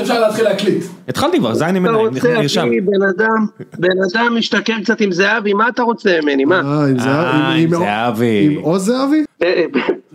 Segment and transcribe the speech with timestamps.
[0.00, 0.84] אפשר להתחיל להקליט.
[1.08, 2.60] התחלתי כבר, זין עם אתה עיניים, רוצה, נרשם.
[2.68, 3.46] אחי, בן אדם,
[3.78, 6.62] בן אדם משתכר קצת עם זהבי, מה אתה רוצה ממני, מה?
[6.64, 7.38] אה, עם זהבי.
[7.38, 8.46] אה, עם זהבי.
[8.56, 9.24] עם עוז זהבי?
[9.42, 9.64] אה, אה,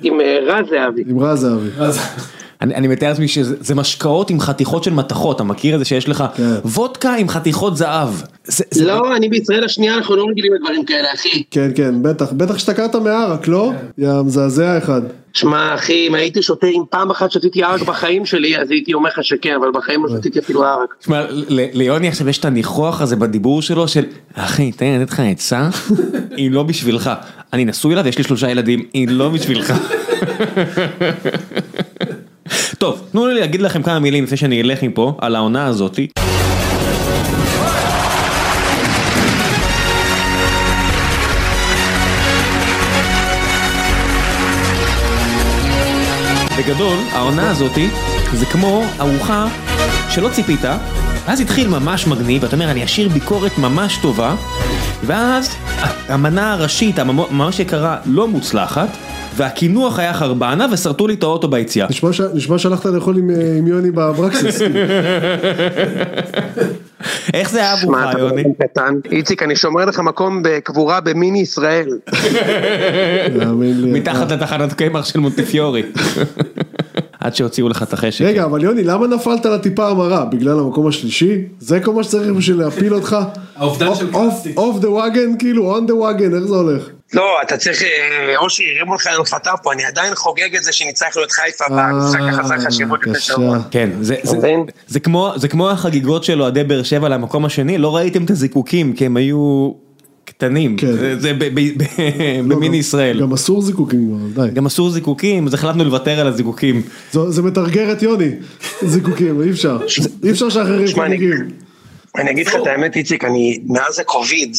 [0.04, 0.14] עם
[0.48, 1.04] רז זהבי.
[1.08, 1.70] עם רז זהבי.
[2.62, 5.86] אני אני מתאר לעצמי שזה זה משקאות עם חתיכות של מתכות, אתה מכיר את זה
[5.86, 6.44] שיש לך כן.
[6.66, 8.10] וודקה עם חתיכות זהב.
[8.46, 11.44] זה- זה- לא, אני בישראל השנייה, אנחנו לא רגילים לדברים כאלה, אחי.
[11.52, 12.32] כן, כן, בטח.
[12.32, 13.72] בטח שתקעת מערק, לא?
[13.98, 15.02] יא מזעזע אחד.
[15.34, 19.10] שמע, אחי, אם הייתי שותה, אם פעם אחת שתיתי ערק בחיים שלי, אז הייתי אומר
[19.10, 20.96] לך שכן, אבל בחיים לא שתיתי אפילו ערק.
[21.00, 24.04] תשמע, ל- ליוני עכשיו יש את הניחוח הזה בדיבור שלו של
[24.34, 25.70] אחי תן לי לתת לך עצה,
[26.38, 27.10] היא לא בשבילך.
[27.54, 29.74] אני נשוי לה ויש לי שלושה ילדים, היא לא בשבילך.
[32.82, 36.08] טוב, תנו לי להגיד לכם כמה מילים לפני שאני אלך מפה על העונה הזאתי.
[46.58, 47.90] בגדול, העונה הזאתי
[48.34, 49.48] זה כמו ארוחה
[50.10, 50.60] שלא ציפית,
[51.26, 54.36] ואז התחיל ממש מגניב, ואתה אומר אני אשאיר ביקורת ממש טובה,
[55.04, 55.56] ואז
[56.10, 58.90] המנה הראשית, הממו- ממש יקרה, לא מוצלחת,
[59.36, 61.88] והקינוח היה חרבנה ושרטו לי את האוטו ביציאה.
[61.90, 63.90] נשמע ש- נשמע שהלכת לאכול עם, אה, עם יוני.
[63.92, 64.54] כאילו.
[67.34, 68.44] איך זה היה עבורך אתה יוני?
[69.12, 71.88] איציק, אני שומר לך מקום בקבורה במיני ישראל.
[73.84, 75.84] מתחת לתחנת קמח של מונטיפיורי.
[77.20, 78.26] עד שהוציאו לך את החשק.
[78.26, 80.26] רגע, אבל יוני, למה נפלת לטיפה המרה?
[80.26, 81.38] בגלל המקום השלישי?
[81.60, 83.18] זה כל מה שצריך בשביל להפיל אותך?
[83.56, 84.54] האובדן של קלאסי.
[84.58, 86.84] off the wagon, כאילו, on the wagon, איך זה הולך?
[87.14, 87.88] לא, אתה צריך, אה,
[88.38, 92.58] או שהרימו לך להנחתה פה, אני עדיין חוגג את זה שניצחנו את חיפה במשחק חסר
[92.68, 93.20] חשיבות לפני.
[93.20, 93.58] שבוע.
[93.72, 93.90] כן,
[94.88, 98.94] זה, כמו, זה כמו החגיגות של אוהדי באר שבע למקום השני, לא ראיתם את הזיקוקים
[98.94, 99.72] כי הם היו
[100.26, 100.92] קטנים, כן.
[101.20, 103.22] זה, לא, במיני ישראל.
[103.22, 104.48] גם אסור זיקוקים די.
[104.54, 106.82] גם אסור זיקוקים, אז החלטנו לוותר על הזיקוקים.
[107.12, 108.30] זה- זה מתרגר את יוני,
[108.82, 109.78] זיקוקים, אי אפשר.
[110.24, 111.50] אי אפשר שאחרים חוגגים.
[112.16, 114.56] אני אגיד לך את האמת, איציק, אני, מאז הקוביד,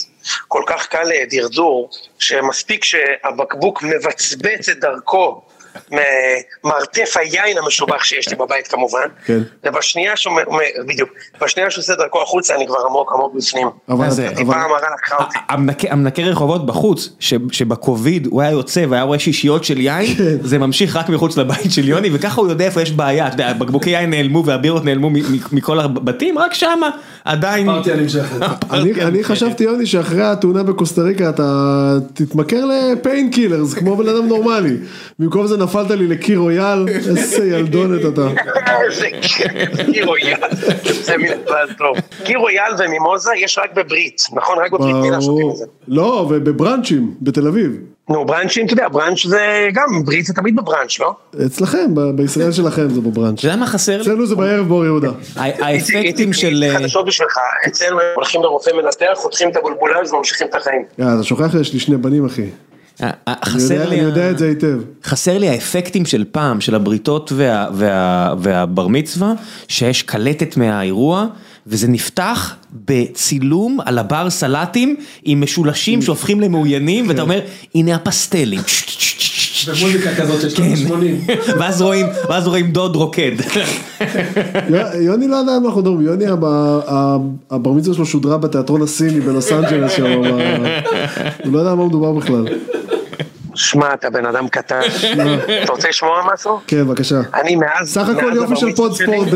[0.49, 5.43] כל כך קל לדרדור, שמספיק שהבקבוק מבצבץ את דרכו
[5.91, 9.41] ממרתף היין המשובח שיש לי בבית כמובן, כן.
[9.65, 10.35] ובשנייה שהוא,
[10.89, 11.09] בדיוק,
[11.41, 13.69] בשנייה שהוא עושה דרכו החוצה אני כבר עמוק עמוק בפנים.
[13.89, 14.27] אבל- זה?
[14.29, 15.39] אבל- טיפה המרה לקחה אותי.
[15.49, 20.37] המנקה, המנקה רחובות בחוץ, ש, שבקוביד הוא היה יוצא והיה רואה שישיות של יין, כן.
[20.43, 23.53] זה ממשיך רק מחוץ לבית של יוני, וככה הוא יודע איפה יש בעיה, אתה יודע,
[23.53, 25.11] בקבוקי יין נעלמו והבירות נעלמו
[25.53, 26.91] מכל הבתים, רק שמה
[27.25, 27.69] עדיין...
[28.71, 31.43] אני, אני חשבתי יוני שאחרי התאונה בקוסטה ריקה אתה
[32.15, 34.77] תתמכר ל painkillers כמו בן אדם נורמלי.
[35.19, 38.29] במקום זה נפלת לי לקיר רויאל, איזה ילדונת אתה.
[38.85, 39.09] איזה
[39.93, 40.51] קיר רויאל,
[40.83, 41.97] זה מן הכלל טוב.
[42.25, 44.59] קיר רויאל ומימוזה יש רק בברית, נכון?
[44.65, 45.65] רק בברית מילה שותים את זה.
[45.89, 47.77] לא, ובבראנצ'ים בתל אביב.
[48.09, 51.15] נו, בראנצ'ים, אתה יודע, בראנץ' זה גם, ברית זה תמיד בבראנץ', לא?
[51.47, 53.39] אצלכם, בישראל שלכם זה בבראנץ'.
[53.39, 54.01] אתה יודע מה חסר?
[54.01, 55.11] אצלנו זה בערב באור יהודה.
[55.37, 56.65] האפקטים של...
[56.67, 57.37] אה, חדשות בשבילך,
[57.67, 60.85] אצלנו הולכים לרופא מנתח, חותכים את הבולבולז וממשיכים את החיים.
[60.99, 62.47] יאללה, אתה שוכח יש לי שני בנים אחי.
[63.03, 63.97] ה- ה- אני חסר לי...
[64.01, 64.79] אני יודע את זה היטב.
[65.05, 69.33] חסר לי האפקטים של פעם, של הבריתות וה, וה, והבר מצווה,
[69.69, 71.27] שיש קלטת מהאירוע,
[71.67, 72.55] וזה נפתח
[72.89, 77.41] בצילום על הבר סלטים עם משולשים שהופכים למאוינים, ואתה אומר,
[77.75, 78.61] הנה הפסטלים.
[79.67, 81.33] ומוזיקה כזאת של שנות ה-80.
[81.59, 83.33] ואז רואים, ואז רואים דוד רוקד.
[85.01, 86.27] יוני לא יודע על מה אנחנו מדברים, יוני
[87.51, 90.81] הבר מצווה שלו שודרה בתיאטרון הסיני בלוס אנג'לס שם, ב-
[91.45, 92.45] הוא לא יודע על מה מדובר בכלל.
[93.55, 94.81] שמע, אתה בן אדם קטן.
[95.65, 96.61] אתה רוצה לשמוע משהו?
[96.67, 97.21] כן, בבקשה.
[97.35, 97.89] אני מאז...
[97.95, 99.29] סך הכל יופי של פוד ספורט,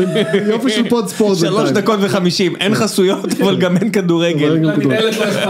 [0.47, 1.69] יופי של פוד ספורט שלוש.
[1.69, 4.47] דקות וחמישים, אין חסויות, אבל גם אין כדורגל.
[4.47, 4.71] לא.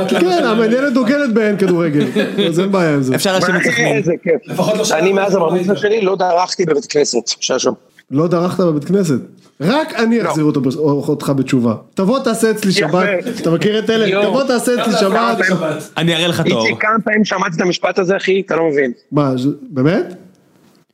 [0.08, 2.06] כן, המנהלת דוגלת באין כדורגל,
[2.50, 3.16] אז אין בעיה עם זה.
[3.16, 3.96] אפשר להאשים את סכנין.
[3.96, 4.60] איזה כיף.
[4.60, 5.76] לא אני מאז מצווה הביתה.
[5.76, 7.28] שלי לא דרכתי בבית כנסת.
[7.28, 7.76] ששו.
[8.12, 9.20] לא דרכת בבית כנסת.
[9.62, 10.30] רק אני לא.
[10.30, 11.76] אחזיר אותו- אותך בתשובה.
[11.94, 13.08] תבוא תעשה אצלי שבת,
[13.42, 14.26] אתה מכיר את אלה?
[14.26, 15.38] תבוא תעשה אצלי שבת.
[15.98, 16.62] אני אראה לך תואר.
[16.66, 18.42] איציק, כמה פעמים שמעתי את המשפט הזה, אחי?
[18.46, 18.92] אתה לא מבין.
[19.12, 20.14] מה, באמת?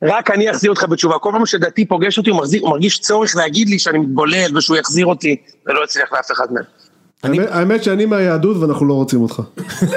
[0.04, 1.18] רק אני אחזיר אותך בתשובה.
[1.18, 5.36] כל פעם שדתי פוגש אותי, הוא מרגיש צורך להגיד לי שאני מתבולל ושהוא יחזיר אותי,
[5.66, 6.64] ולא הצליח לאף אחד מהם.
[7.50, 9.42] האמת- שאני מהיהדות ואנחנו לא רוצים אותך.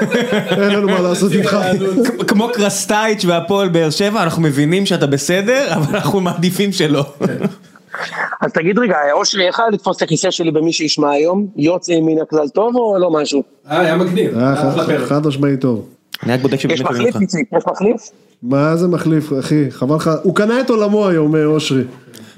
[0.62, 1.56] אין לנו מה לעשות איתך.
[2.26, 7.04] כמו קרסטייץ' והפועל באר שבע, אנחנו מבינים שאתה בסדר, אבל אנחנו מעדיפים שלא.
[8.40, 11.46] אז תגיד רגע, אושרי, איך היה לתפוס את הכיסא שלי במי שישמע היום?
[11.56, 13.42] יוצא מן הכלל טוב או לא משהו?
[13.70, 14.38] אה, היה מגניב.
[14.38, 15.08] היה אחלה חד- פרק.
[15.08, 15.88] חד משמעי טוב.
[16.22, 17.20] אני רק בודק יש שבאמת שומעים מחליף, אותך.
[17.22, 17.48] איציק?
[17.56, 17.96] יש מחליף?
[18.42, 19.70] מה זה מחליף, אחי?
[19.70, 20.10] חבל לך.
[20.22, 21.82] הוא קנה את עולמו היום, אה, אושרי.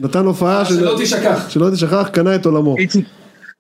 [0.01, 1.47] נתן הופעה שלא תשכח.
[1.49, 2.77] שלא תשכח, קנה את עולמו.
[2.77, 3.05] איציק,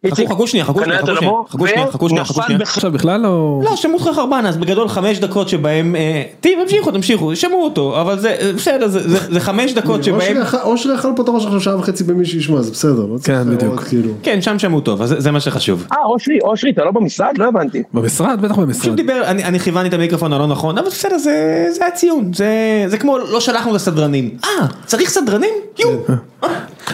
[0.09, 1.15] חכו שנייה, חכו שנייה, קנה
[1.49, 3.61] חכו שנייה, חכו שנייה, חכו שנייה, עכשיו בכלל או...
[3.65, 8.19] לא, שמעו אותך חרבן, אז בגדול חמש דקות שבהם, אה, תמשיכו, תמשיכו, שמעו אותו, אבל
[8.19, 12.05] זה, אה, בסדר, זה- חמש דקות שבהם, אושרי אכל- פה את הראש עכשיו שעה וחצי
[12.05, 13.81] במי שישמע, זה בסדר, לא כן, בדיוק.
[13.85, 14.13] כאילו.
[14.23, 15.87] כן, שם שמעו טוב, אז זה- מה שחשוב.
[15.93, 17.39] אה, אושרי, אושרי, אתה לא במשרד?
[17.39, 17.83] לא הבנתי.
[17.95, 18.39] במשרד?
[18.43, 18.97] בטח פשוט במשרד.
[18.97, 22.49] דיבר, אני אני כיוונתי את המיקרופון הלא נכון, אבל בסדר, זה זה הציון, זה
[22.87, 24.31] זה כמו לא שלחנו לסדרנים.
[24.45, 24.51] אה,
[24.87, 25.55] צריך סדרנים?
[25.79, 25.89] יו.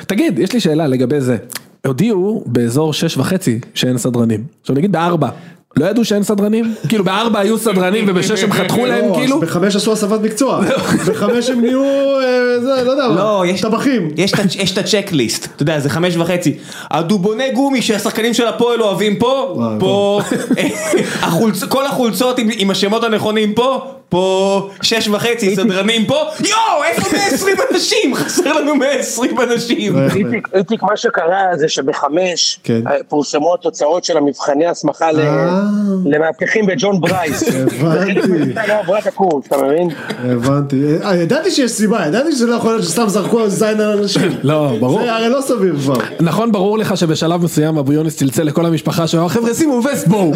[0.07, 1.37] תגיד, יש לי שאלה לגבי זה.
[1.87, 4.45] הודיעו באזור שש וחצי שאין סדרנים.
[4.63, 5.29] עכשיו נגיד בארבע.
[5.77, 6.75] לא ידעו שאין סדרנים?
[6.89, 9.41] כאילו בארבע היו סדרנים ובשש הם חתכו להם לא, כאילו?
[9.41, 10.61] בחמש עשו הסבת מקצוע,
[11.09, 14.11] בחמש הם נהיו, אה, זה, לא יודע, לא, טבחים.
[14.17, 14.33] יש,
[14.73, 16.55] את הצ'קליסט, אתה יודע, זה חמש וחצי.
[16.91, 20.21] הדובוני גומי שהשחקנים של הפועל אוהבים פה, פה,
[21.69, 28.15] כל החולצות עם השמות הנכונים פה, פה, שש וחצי, סדרנים פה, יואו, איפה 120 אנשים?
[28.17, 29.99] חסר לנו 120 אנשים.
[29.99, 32.81] איציק, איציק, מה שקרה זה שבחמש כן.
[32.87, 35.61] אה, פורסמו התוצאות של המבחני הסמכה ל- אה.
[36.05, 37.43] למאבטחים בג'ון ברייס.
[37.53, 38.15] הבנתי.
[38.69, 38.75] לא?
[40.33, 43.99] הבנתי, אה, ידעתי שיש סיבה, ידעתי שזה לא יכול להיות שסתם זרקו על זין על
[43.99, 44.31] אנשים.
[44.43, 45.01] לא, ברור.
[45.03, 45.95] זה הרי לא סביר כבר.
[46.21, 50.33] נכון, ברור לך שבשלב מסוים אבו יונס צלצל לכל המשפחה שלו, חבר'ה שימו וסט בואו.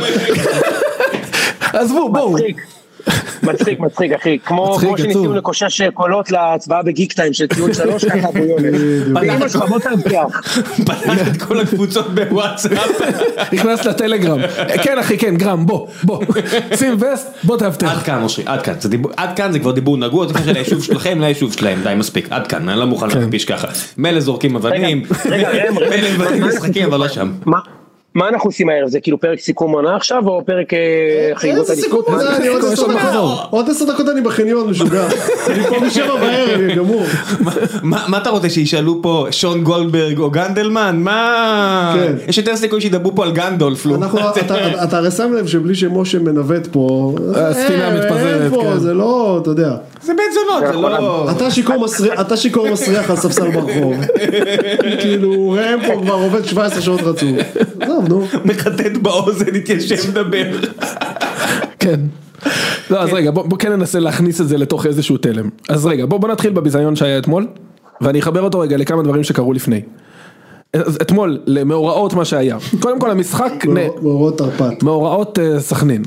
[1.72, 2.34] עזבו בואו.
[3.42, 3.80] מצחיק.
[3.80, 4.38] מצחיק, אחי.
[4.44, 5.34] כמו שניסינו עצוב.
[5.34, 8.80] לקושש קולות להצבעה ב Geektime של ציון שלוש, ככה אבו יונס.
[9.14, 10.40] ואמא שלך בוא תרוויח.
[10.84, 13.00] פתח את כל הקבוצות בוואטסאפ.
[13.52, 14.40] נכנס לטלגרם.
[14.82, 16.24] כן אחי, כן, גרם, בוא, בוא.
[16.76, 18.02] שים וסט, בוא עד תאבטח.
[18.04, 18.74] כאן אושרי, עד כאן,
[19.16, 22.46] עד כאן זה כבר דיבור נגוע, זה קשר ליישוב שלכם, ליישוב שלהם, די מספיק, עד
[22.46, 23.68] כאן, אני לא מוכן להכפיש ככה.
[23.98, 25.02] מילא זורקים אבנים.
[25.30, 27.32] מילא מבטלים משחקים, אבל לא שם.
[28.14, 28.28] מה?
[28.28, 28.88] אנחנו עושים הערב?
[28.88, 33.38] זה כאילו פרק סיכום עונה עכשיו, או פרק אה, חגיגות איזה סיכום, אליפות?
[33.50, 35.08] עוד עשר דקות, אני בחניון משוגע,
[35.46, 37.02] אני פה משבע בערב, גמור.
[37.82, 40.96] מה אתה רוצה שישאלו פה שון גולדברג או גנדלמן?
[40.98, 41.96] מה?
[41.96, 42.12] כן.
[42.28, 43.98] יש יותר סיכוי שידברו פה על גנדולף, נו.
[44.84, 48.78] אתה הרי שם לב שבלי שמשה מנווט פה, הספינה אה, מתפזרת, אין פה, כן.
[48.78, 49.76] זה לא, אתה יודע,
[50.10, 51.30] זה בית זונות, זה לא...
[51.30, 53.94] אתה שיכור מסריח- אתה שיכור מסריח על ספסל ברחוב,
[55.00, 57.30] כאילו ראם פה כבר עובד 17 שעות רצוף,
[57.80, 60.44] עזוב נו, מחטט באוזן, התיישב לדבר.
[61.78, 62.00] כן.
[62.90, 65.48] לא, אז רגע, בוא כן ננסה להכניס את זה לתוך איזשהו תלם.
[65.68, 67.46] אז רגע, בוא נתחיל בביזיון שהיה אתמול,
[68.00, 69.80] ואני אחבר אותו רגע לכמה דברים שקרו לפני.
[70.76, 72.56] אתמול, למאורעות מה שהיה.
[72.80, 73.52] קודם כל המשחק,
[74.02, 76.02] מאורות תרפ"ט, מאורעות אה, סכנין.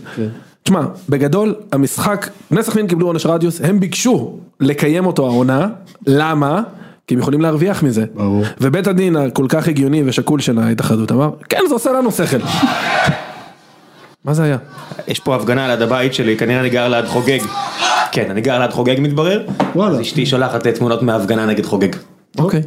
[0.63, 5.67] תשמע, בגדול המשחק, בני סכנין קיבלו עונש רדיוס, הם ביקשו לקיים אותו העונה,
[6.07, 6.61] למה?
[7.07, 8.05] כי הם יכולים להרוויח מזה.
[8.13, 8.43] ברור.
[8.61, 12.37] ובית הדין הכל כך הגיוני ושקול של ההתאחדות אמר, כן זה עושה לנו שכל.
[14.25, 14.57] מה זה היה?
[15.07, 17.39] יש פה הפגנה ליד הבית שלי, כנראה אני גר ליד חוגג.
[18.11, 19.41] כן, אני גר ליד חוגג מתברר.
[19.75, 19.95] וואלה.
[19.95, 21.95] אז אשתי שולחת תמונות מהפגנה נגד חוגג.
[22.37, 22.61] אוקיי.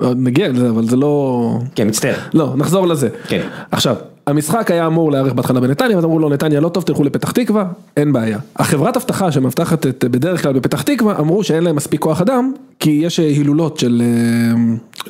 [0.00, 1.58] נגיע לזה, אבל זה לא...
[1.74, 2.14] כן, מצטער.
[2.34, 3.08] לא, נחזור לזה.
[3.28, 3.40] כן.
[3.70, 3.96] עכשיו,
[4.26, 7.64] המשחק היה אמור להיערך בהתחלה בנתניה, ואז אמרו לו נתניה לא טוב, תלכו לפתח תקווה,
[7.96, 8.38] אין בעיה.
[8.56, 12.90] החברת אבטחה שמאבטחת את, בדרך כלל בפתח תקווה, אמרו שאין להם מספיק כוח אדם, כי
[12.90, 14.60] יש אה, הילולות של אה,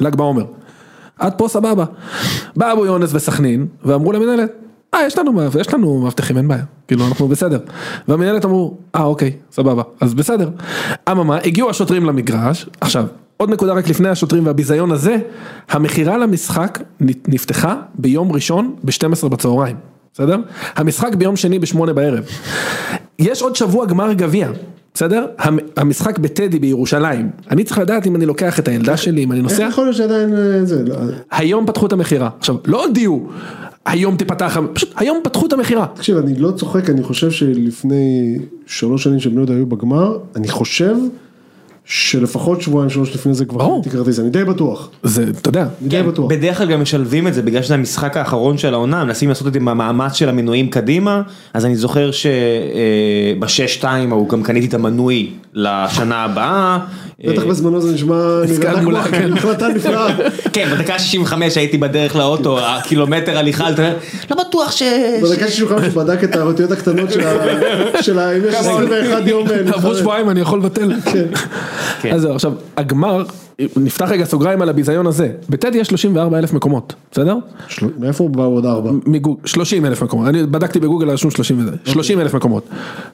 [0.01, 0.45] ל"ג בעומר.
[1.19, 1.85] עד פה סבבה.
[2.57, 4.53] בא אבו יונס וסכנין, ואמרו למנהלת,
[4.95, 7.59] אה, יש לנו, יש לנו מאבטחים, אין בעיה, כאילו אנחנו בסדר.
[8.09, 10.51] והמנהלת אמרו, אה אוקיי, סבבה, אז בסדר.
[11.11, 13.07] אממה, הגיעו השוטרים למגרש, עכשיו,
[13.43, 15.17] עוד נקודה רק לפני השוטרים והביזיון הזה,
[15.71, 16.79] המכירה למשחק
[17.29, 19.77] נפתחה ביום ראשון ב-12 בצהריים,
[20.15, 20.37] בסדר?
[20.77, 22.25] המשחק ביום שני ב-8 בערב.
[23.19, 24.49] יש עוד שבוע גמר גביע.
[24.95, 25.27] בסדר?
[25.39, 29.41] המ- המשחק בטדי בירושלים, אני צריך לדעת אם אני לוקח את הילדה שלי, אם אני
[29.41, 30.95] איך נוסע, יכול להיות שעדיין אה, זה, לא,
[31.31, 33.29] היום פתחו את המכירה, עכשיו לא הודיעו,
[33.87, 39.05] היום תפתח, פשוט היום פתחו את המכירה, תקשיב, אני לא צוחק, אני חושב שלפני שלוש
[39.05, 40.97] שנים שבני יהודה היו בגמר, אני חושב
[41.85, 43.73] שלפחות שבועיים שלוש לפני זה כבר.
[43.73, 46.31] הייתי כרטיס, אני די בטוח, זה, אתה יודע, אני די בטוח.
[46.31, 49.53] בדרך כלל גם משלבים את זה בגלל שזה המשחק האחרון של העונה, מנסים לעשות את
[49.53, 51.23] זה עם המאמץ של המנויים קדימה,
[51.55, 56.79] אז אני זוכר שבשש שתיים ההוא גם קניתי את המנוי לשנה הבאה.
[57.29, 58.41] בטח בזמנו זה נשמע
[59.11, 59.33] כן.
[59.37, 60.07] החלטה נפלאה.
[60.53, 63.95] כן, בדקה 65 הייתי בדרך לאוטו, הקילומטר הליכה, אתה אומר,
[64.31, 64.83] לא בטוח ש...
[65.23, 67.33] בדקה ששולחן שבדק את האותיות הקטנות של ה-
[68.03, 68.37] של ה...
[68.37, 69.95] אם יש 21 יום עברו.
[69.95, 70.93] שבועיים אני יכול לבטל,
[72.03, 72.13] כן.
[72.15, 73.23] אז זהו, עכשיו, הגמר,
[73.77, 77.37] נפתח רגע סוגריים על הביזיון הזה, בטדי יש 34 אלף מקומות, בסדר?
[77.69, 78.91] של- מאיפה באו עוד ארבע?
[79.07, 79.41] מגוג...
[79.45, 82.69] 30 אלף מקומות, אני בדקתי בגוגל רשום 30 וזה, 30 אלף מקומות.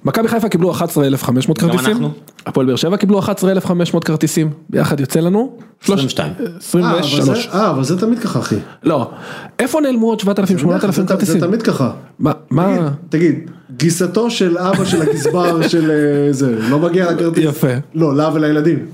[0.05, 2.11] מכבי חיפה קיבלו 11,500 כרטיסים, אנחנו.
[2.47, 5.53] הפועל באר שבע קיבלו 11,500 כרטיסים, ביחד יוצא לנו
[5.85, 6.33] 22.
[6.33, 7.49] אה, אבל זה- 23.
[7.53, 8.57] אה, אבל זה תמיד ככה אחי.
[8.83, 9.11] לא,
[9.59, 11.41] איפה נעלמו עוד 7,000, זה 8,000 זה כרטיסים?
[11.41, 11.91] תמיד ככה.
[12.19, 17.45] מה, מה, תגיד, גיסתו של אבא של הגזבר של אה, זה, לא מגיע לכרטיס.
[17.45, 17.73] יפה.
[17.95, 18.87] לא, לה ולילדים.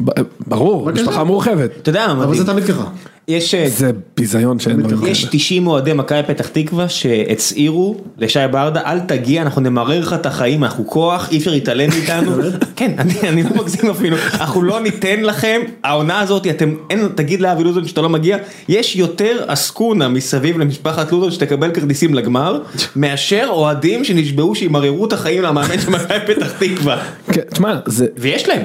[0.47, 0.91] ברור.
[0.93, 1.71] משפחה מורחבת.
[1.83, 2.35] אתה יודע, אבל מדהים.
[2.35, 2.85] זה תמיד ככה.
[3.29, 3.55] יש...
[3.55, 5.11] אה, זה ביזיון שאין דברים כאלה.
[5.11, 10.27] יש 90 אוהדי מכבי פתח תקווה שהצהירו לשי ברדה אל תגיע אנחנו נמרר לך את
[10.27, 12.33] החיים אנחנו כוח אי אפשר להתעלם מאיתנו.
[12.77, 14.17] כן אני, אני לא מגזים אפילו.
[14.35, 18.37] אנחנו לא ניתן לכם העונה הזאת אתם אין תגיד לאבי לוזון שאתה לא מגיע.
[18.69, 22.63] יש יותר עסקונה מסביב למשפחת לוזון שתקבל כרטיסים לגמר
[22.97, 27.03] מאשר אוהדים שנשבעו שימררו את החיים למאמן של מכבי פתח תקווה.
[27.33, 28.63] כן, תשמע, זה, ויש להם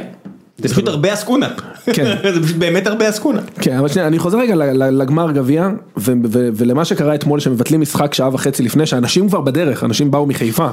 [0.63, 1.49] זה פשוט הרבה עסקונה
[1.93, 2.15] כן.
[2.33, 7.15] זה פשוט באמת הרבה עסקונה כן, אבל שנייה, אני חוזר רגע לגמר גביע, ולמה שקרה
[7.15, 10.69] אתמול שמבטלים משחק שעה וחצי לפני, שאנשים כבר בדרך, אנשים באו מחיפה.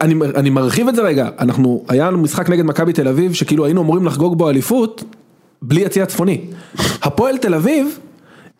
[0.00, 3.64] אני, אני מרחיב את זה רגע, אנחנו, היה לנו משחק נגד מכבי תל אביב, שכאילו
[3.64, 5.04] היינו אמורים לחגוג בו אליפות,
[5.62, 6.40] בלי יציע צפוני.
[7.02, 7.98] הפועל תל אביב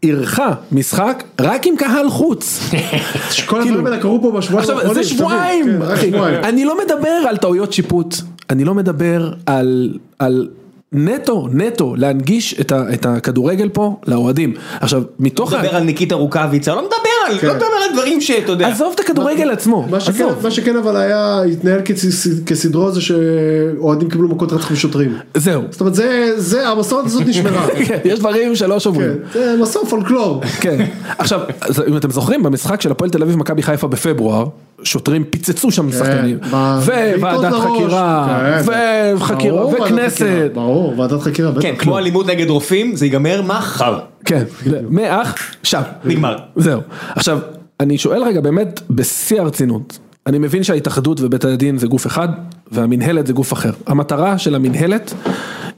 [0.03, 2.61] אירחה משחק רק עם קהל חוץ.
[3.47, 5.03] כל הדברים האלה קרו פה בשבועיים עכשיו, האחרונים.
[5.03, 5.09] זה.
[5.09, 6.09] שבועיים, כן, אחי.
[6.09, 6.45] שבועיים.
[6.45, 8.15] אני לא מדבר על טעויות שיפוט,
[8.51, 10.49] אני לא מדבר על, על
[10.93, 14.55] נטו, נטו, להנגיש את, הכדורגל פה לאוהדים.
[14.81, 15.59] עכשיו, מתוך לא.
[15.59, 19.01] מדבר על ניקיטה רוקאביצה לא מדבר על לא מדבר על דברים שאתה יודע עזוב את
[19.01, 20.43] הכדורגל עצמו, מה שכן, עזוב.
[20.43, 25.19] מה שכן אבל היה, התנהל כס- כסדרו זה שאוהדים קיבלו מכות רצח משוטרים.
[25.37, 25.63] זהו.
[25.71, 27.67] זאת אומרת, זה, זה, המסורת הזאת נשמרה.
[27.89, 29.13] כן, יש דברים שלא כן, שוברים.
[29.33, 30.41] זה מסורת פולקלור.
[30.61, 30.85] כן.
[31.19, 31.41] עכשיו,
[31.89, 34.45] אם אתם זוכרים, במשחק של הפועל תל אביב מכבי חיפה בפברואר,
[34.85, 36.39] שוטרים פיצצו שם שחקנים.
[36.41, 37.53] כן, ב- וועדת.
[37.53, 40.51] חקירה, כן, וחקירה, ברור, ועדת וכנסת.
[40.55, 41.63] ברור, ועדת חקירה, בטח.
[41.63, 43.99] כן, כמו אלימות נגד רופאים, זה ייגמר מחר.
[44.25, 44.45] כן,
[44.91, 45.83] מאח, שם.
[46.05, 46.37] נגמר.
[46.57, 46.81] זהו.
[47.17, 47.39] עכשיו,
[47.81, 52.29] אני שואל רגע באמת, בשיא הרצינות, אני מבין שההתאחדות ובית הדין זה גוף אחד,
[52.73, 53.71] והמינהלת זה גוף אחר.
[53.87, 55.15] המטרה של המינהלת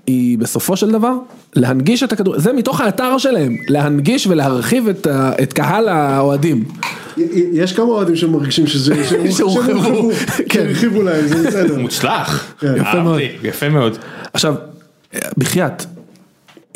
[0.07, 1.13] היא בסופו של דבר
[1.57, 5.07] להנגיש את הכדור, זה מתוך האתר שלהם, להנגיש ולהרחיב את,
[5.43, 6.65] את קהל האוהדים.
[7.53, 8.95] יש כמה אוהדים שמרגישים שזה,
[9.37, 9.73] שהורחבו.
[9.73, 10.11] הורחבו,
[10.49, 10.65] כן.
[10.65, 11.79] שהרחיבו להם, זה בסדר.
[11.79, 12.55] מוצלח.
[12.59, 12.75] כן.
[12.77, 13.21] יפה מאוד.
[13.43, 13.99] יפה מאוד.
[14.33, 14.55] עכשיו,
[15.39, 15.85] בחייאת,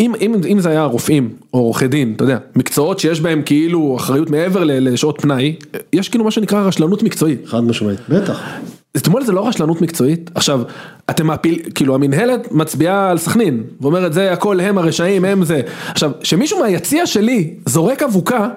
[0.00, 3.96] אם, אם, אם זה היה רופאים או עורכי דין, אתה יודע, מקצועות שיש בהם כאילו
[3.96, 5.54] אחריות מעבר לשעות פנאי,
[5.92, 7.40] יש כאילו מה שנקרא רשלנות מקצועית.
[7.46, 8.42] חד משמעית, בטח.
[8.96, 10.62] אתמול זה לא רשלנות מקצועית, עכשיו,
[11.10, 16.10] אתם מעפיל, כאילו המינהלת מצביעה על סכנין, ואומרת זה הכל הם הרשעים, הם זה, עכשיו,
[16.22, 18.48] שמישהו מהיציע שלי זורק אבוקה,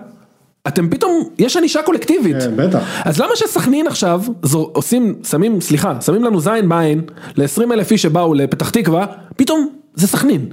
[0.68, 3.02] אתם פתאום, יש ענישה קולקטיבית, כן, בטח.
[3.06, 7.02] אז למה שסכנין עכשיו, זו, עושים, שמים, סליחה, שמים לנו זין בעין,
[7.38, 10.46] ל-20 אלף איש שבאו לפתח תקווה, פתאום זה סכנין,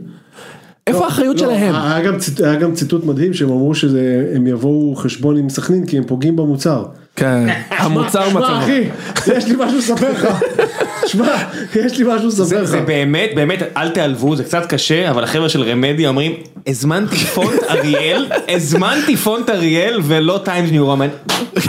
[0.87, 1.75] איפה האחריות לא, שלהם?
[1.75, 5.99] היה גם, ציט- היה גם ציטוט מדהים שהם אמרו שהם יבואו חשבון עם סכנין כי
[5.99, 6.85] הם פוגעים במוצר.
[7.17, 8.85] כן, המוצר שמע מצב, אחי,
[9.37, 10.27] יש לי משהו לספר לך.
[11.07, 11.37] שמע,
[11.75, 12.65] יש לי משהו לספר זה לך.
[12.65, 16.33] זה באמת, באמת, אל תיעלבו, זה קצת קשה, אבל החבר'ה של רמדי אומרים,
[16.67, 21.09] הזמנתי פונט אריאל, הזמנתי פונט אריאל ולא Times New Roman.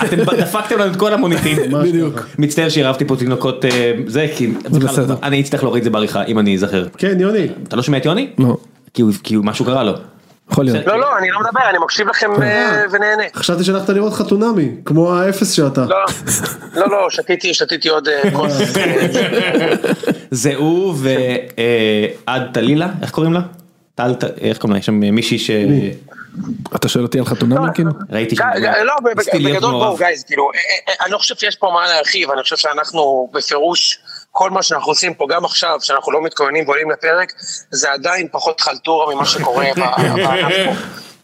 [0.06, 1.58] אתם דפקתם לנו את כל המוניטין.
[1.72, 2.27] בדיוק.
[2.38, 5.16] מצטער שעירבתי פה תינוקות אה, זה, כי בסדר.
[5.24, 6.88] אני אצטרך להוריד את זה בעריכה, אם אני אזכר.
[6.98, 7.48] כן, יוני.
[7.68, 8.27] אתה לא שומע את יוני?
[8.39, 8.58] לא,
[8.94, 9.94] כי משהו קרה לו.
[10.51, 13.24] יכול להיות, לא, לא, אני לא מדבר, אני מקשיב לכם אה, ונהנה.
[13.36, 15.86] חשבתי שהלכת לראות חתונמי, כמו האפס שאתה.
[15.86, 16.06] לא,
[16.75, 18.54] לא, לא, שתיתי, שתיתי עוד אה, כוס.
[20.32, 20.96] זה הוא
[22.27, 23.42] ועד טלילה, איך קוראים לה?
[23.96, 24.80] טל, איך קוראים לה?
[24.80, 25.51] יש שם מישהי ש...
[26.75, 27.92] אתה שואל אותי על חתונמי כאילו?
[28.10, 28.44] ראיתי שם.
[28.84, 28.94] לא,
[29.34, 29.72] בגדול.
[29.72, 33.30] בואו גייז, כאילו, אה, אה, אני לא חושב שיש פה מה להרחיב, אני חושב שאנחנו
[33.34, 34.00] בפירוש,
[34.38, 37.34] כל מה שאנחנו עושים פה גם עכשיו, שאנחנו לא מתכוננים ועולים לפרק,
[37.72, 40.72] זה עדיין פחות חלטורה ממה שקורה בענף פה.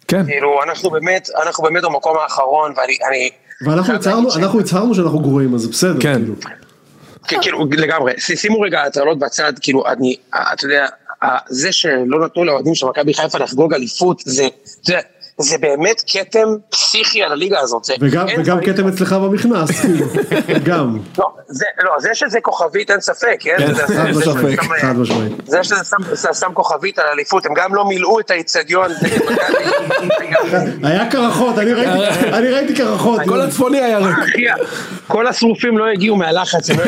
[0.08, 3.30] כן, כאילו, אנחנו באמת, אנחנו באמת במקום האחרון, ואני, אני,
[3.66, 6.02] ואנחנו הצהרנו, שאנחנו גרועים, אז זה בסדר.
[6.02, 6.14] כן.
[6.14, 6.34] כאילו.
[7.28, 10.16] כן, כאילו, לגמרי, שימו רגע הטרלות בצד, כאילו, אני,
[10.54, 10.86] אתה יודע,
[11.50, 14.48] זה שלא נתנו לאוהדים של מכבי חיפה לחגוג אליפות, זה,
[14.82, 15.00] זה,
[15.38, 17.90] זה באמת כתם פסיכי על הליגה הזאת.
[18.00, 18.28] וגם,
[18.66, 20.06] כתם אצלך במכנס, כאילו.
[20.70, 20.98] גם.
[21.18, 23.56] לא, זה, לא, זה שזה כוכבית אין ספק, כן?
[23.58, 25.32] כן, זה- חד משמעית, זה- חד משמעית.
[25.48, 25.76] זה שזה
[26.16, 28.92] שם, שם כוכבית על אליפות, הם גם לא מילאו את האיצטדיון.
[30.84, 31.90] היה קרחות, אני ראיתי,
[32.38, 33.22] אני ראיתי קרחות.
[33.28, 34.46] כל הצפוני היה ריק,
[35.08, 36.84] כל השרופים לא הגיעו מהלחץ, לא.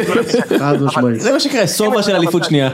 [0.60, 1.20] חד משמעית.
[1.22, 2.70] זה מה שקרה, סובה של אליפות שנייה.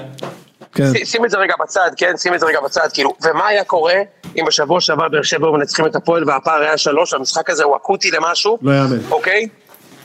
[0.94, 3.64] כן, שים את זה רגע בצד, כן, שים את זה רגע בצד, כאילו, ומה היה
[3.64, 3.96] קורה
[4.38, 8.12] אם בשבוע שעבר באר שבע מנצחים את הפועל והפער היה שלוש, המשחק הזה הוא אקוטי
[8.12, 8.98] למשהו, לא יאמן.
[9.12, 9.48] אוקיי?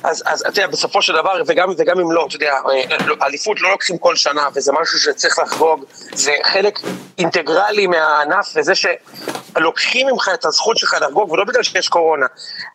[0.07, 3.61] אז, אז אתה יודע, בסופו של דבר, וגם, וגם אם לא, אתה יודע, אה, אליפות
[3.61, 5.85] לא לוקחים כל שנה, וזה משהו שצריך לחגוג,
[6.15, 6.79] זה חלק
[7.19, 12.27] אינטגרלי מהענף, וזה שלוקחים ממך את הזכות שלך לחגוג, ולא בגלל שיש קורונה,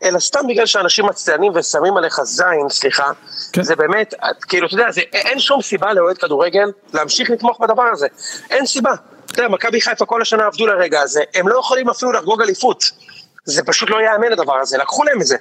[0.04, 3.12] אלא סתם בגלל שאנשים מצטיינים ושמים עליך זין, סליחה,
[3.54, 3.64] כן.
[3.64, 4.14] זה באמת,
[4.48, 8.08] כאילו, אתה יודע, זה, אין שום סיבה לאוהד כדורגל להמשיך לתמוך בדבר הזה,
[8.50, 8.94] אין סיבה.
[9.26, 12.92] אתה יודע, מכבי חיפה כל השנה עבדו לרגע הזה, הם לא יכולים אפילו לחגוג אליפות.
[13.46, 15.38] זה פשוט לא ייאמן הדבר הזה, לקחו להם את זה.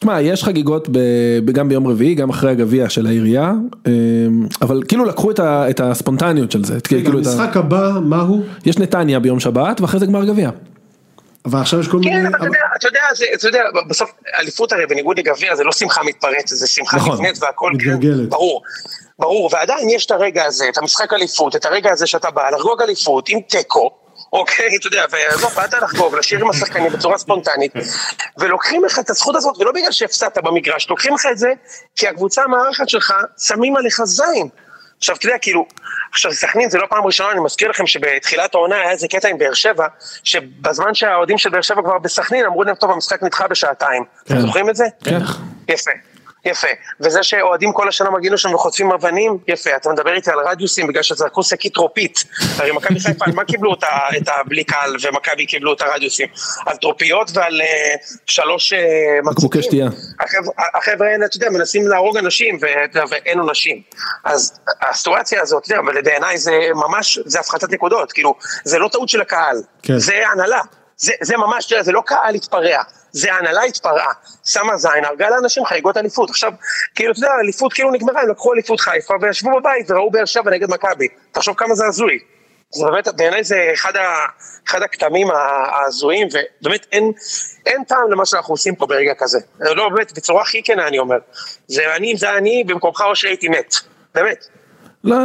[0.00, 0.98] תשמע, יש חגיגות ב-
[1.44, 3.52] ב- גם ביום רביעי, גם אחרי הגביע של העירייה,
[3.86, 3.92] אמ,
[4.62, 7.90] אבל כאילו לקחו את ה- את הספונטניות של זה, את- כאילו את ה- המשחק הבא,
[8.02, 8.42] מה הוא?
[8.66, 10.50] יש נתניה ביום שבת ואחרי זה גמר גביע.
[11.44, 12.10] אבל עכשיו יש כל מיני...
[12.12, 15.64] כן, אבל אתה יודע, אתה יודע, זה- אתה יודע, בסוף אליפות הרי בניגוד לגביע זה
[15.64, 17.12] לא שמחה מתפרצת, זה שמחה נכון.
[17.14, 18.28] נבנית והכל, כן, מתגלגלת.
[18.28, 18.62] ברור.
[19.18, 22.82] ברור, ועדיין יש את הרגע הזה, את המשחק אליפות, את הרגע הזה שאתה בא לחגוג
[22.82, 23.90] אליפות עם תיקו,
[24.32, 27.72] אוקיי, אתה יודע, ועזוב, באת לחגוג, לשיר עם השחקנים בצורה ספונטנית,
[28.38, 31.52] ולוקחים לך את הזכות הזאת, ולא בגלל שהפסדת במגרש, לוקחים לך את זה,
[31.96, 34.48] כי הקבוצה המארחת שלך, שמים עליך זין.
[34.98, 35.66] עכשיו, אתה יודע, כאילו,
[36.12, 39.38] עכשיו, סכנין זה לא פעם ראשונה, אני מזכיר לכם שבתחילת העונה היה איזה קטע עם
[39.38, 39.86] באר שבע,
[40.24, 44.04] שבזמן שהאוהדים של באר שבע כבר בסכנין, אמרו להם, טוב, המשחק נדחה בשעתיים.
[44.26, 44.84] אתם זוכרים את זה?
[45.04, 45.18] כן.
[45.68, 45.90] יפה,
[46.44, 46.66] יפה.
[47.00, 49.70] וזה שאוהדים כל השנה מגיעים לשם וחוטפים אבנים, יפה.
[49.76, 52.24] אתה מדבר איתי על רדיוסים בגלל שזרקו שקית טרופית.
[52.58, 56.28] הרי מכבי חיפה, על מה קיבלו את ה- את הבלי קהל ומכבי קיבלו את הרדיוסים?
[56.66, 57.94] על טרופיות ועל אה,
[58.26, 58.78] שלוש אה,
[59.30, 59.88] בקבוקי שתייה.
[60.74, 63.82] החבר'ה- האלה, אתה יודע, מנסים להרוג אנשים יודע, ואין עונשים.
[64.24, 69.08] אז הסיטואציה הזאת, אתה יודע, בעיניי זה ממש, זה הפחתת נקודות, כאילו, זה לא טעות
[69.08, 69.98] של הקהל, כן.
[69.98, 70.60] זה הנהלה.
[70.96, 72.82] זה, זה ממש, זה לא קהל התפרע,
[73.12, 74.12] זה הנהלה התפרעה,
[74.44, 76.30] שמה זין, הרגה לאנשים חגיגות אליפות.
[76.30, 76.52] עכשיו,
[76.94, 80.50] כאילו, אתה יודע, אליפות כאילו נגמרה, הם לקחו אליפות חיפה וישבו בבית וראו באר שבע
[80.50, 81.08] נגד מכבי.
[81.32, 82.18] תחשוב כמה זה הזוי.
[82.72, 84.26] זה באמת, בעיניי זה אחד, ה,
[84.68, 86.28] אחד הכתמים ההזויים,
[86.62, 87.12] ובאמת אין,
[87.66, 89.38] אין טעם למה שאנחנו עושים פה ברגע כזה.
[89.60, 91.18] לא, באמת, בצורה הכי כנה אני אומר.
[91.66, 93.74] זה אני, אם זה אני, במקומך או שהייתי מת.
[94.14, 94.46] באמת.
[95.04, 95.16] לא,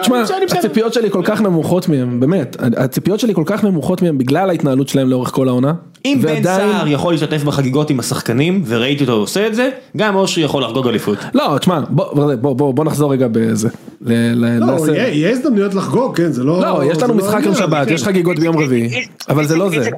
[0.00, 0.58] תשמע, בסדר, בסדר.
[0.58, 4.88] הציפיות שלי כל כך נמוכות מהם, באמת, הציפיות שלי כל כך נמוכות מהם בגלל ההתנהלות
[4.88, 5.72] שלהם לאורך כל העונה.
[6.04, 10.44] אם בן סער יכול להשתתף בחגיגות עם השחקנים, וראיתי אותו עושה את זה, גם אושרי
[10.44, 11.18] יכול לחגוג אליפות.
[11.34, 13.68] לא, תשמע, בוא, בוא, בוא, בוא נחזור רגע בזה.
[14.00, 14.12] ל-
[14.44, 16.60] ל- לא, יהיה הזדמנויות לחגוג, כן, זה לא...
[16.60, 17.40] לא, יש לנו לא משחק.
[17.44, 18.90] יום שבת, יש חגיגות ביום רביעי,
[19.28, 19.88] אבל זה לא זה.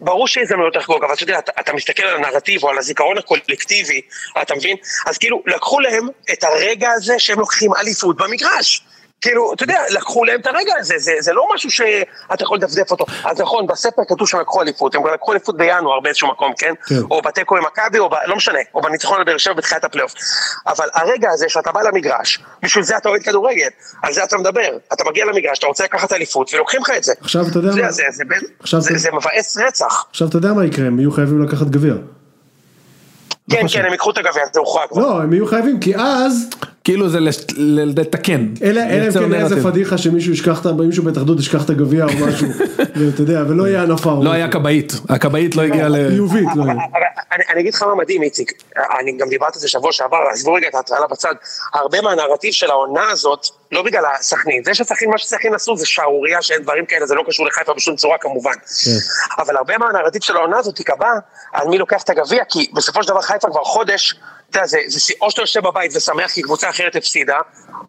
[0.00, 4.00] ברור שהזדמנויות לחגוג, אבל אתה יודע, אתה, אתה מסתכל על הנרטיב או על הזיכרון הקולקטיבי,
[4.42, 4.76] אתה מבין?
[5.06, 8.84] אז כאילו, לקחו להם את הרגע הזה שהם לוקחים אליפות במגרש.
[9.24, 11.94] כאילו, אתה יודע, לקחו להם את הרגע הזה, זה, זה לא משהו שאתה
[12.42, 13.04] יכול לדפדף אותו.
[13.24, 16.72] אז נכון, בספר כתוב שהם לקחו אליפות, הם לקחו אליפות בינואר באיזשהו מקום, כן?
[16.86, 16.94] כן.
[17.10, 18.14] או בתיקו עם מכבי, או ב...
[18.26, 20.12] לא משנה, או בניצחון על באר שבע בתחילת הפלייאוף.
[20.66, 23.68] אבל הרגע הזה שאתה בא למגרש, בשביל זה אתה אוהד כדורגל,
[24.02, 24.68] על זה אתה מדבר.
[24.92, 27.12] אתה מגיע למגרש, אתה רוצה לקחת אליפות, ולוקחים לך את זה.
[27.20, 28.24] עכשיו אתה יודע זה, מה- זה, זה,
[28.60, 30.04] עכשיו זה, אתה- זה מבאס רצח.
[30.10, 31.94] עכשיו אתה יודע מה יקרה, הם יהיו חייבים לקחת גביע.
[33.50, 35.02] כן, כן, הם ייקחו את הגביע, זה הוכרע כבר.
[35.02, 36.48] לא, הם יהיו חייבים, כי אז,
[36.84, 38.46] כאילו זה לש- ל- לתקן.
[38.62, 39.62] אלא אם כן איזה.
[39.62, 42.48] פדיחה שמישהו ישכח, את ה- מישהו בהתאחדות ישכח את הגביע או משהו,
[42.96, 44.18] ואתה יודע, ולא יהיה הנפה.
[44.22, 46.08] לא היה כבאית, הכבאית לא הגיעה ל...
[46.10, 46.72] חיובית, לא היה.
[47.32, 48.52] אני, אני אגיד לך מה מדהים, איציק,
[49.00, 51.34] אני גם דיברתי על זה שבוע שעבר, עזבו רגע את ההטרלה בצד,
[51.74, 56.42] הרבה מהנרטיב של העונה הזאת, לא בגלל הסכנין, זה שסכנין, מה שסכנין עשו זה שערורייה
[56.42, 58.52] שאין דברים כאלה, זה לא קשור לחיפה בשום צורה כמובן.
[59.38, 61.10] אבל הרבה מהנרטיב של העונה הזאת ייקבע
[61.52, 64.14] על מי לוקח את הגביע, כי בסופו של דבר חיפה כבר חודש,
[64.50, 67.38] אתה יודע, זה, זה, או שאתה יושב בבית ושמח כי קבוצה אחרת הפסידה,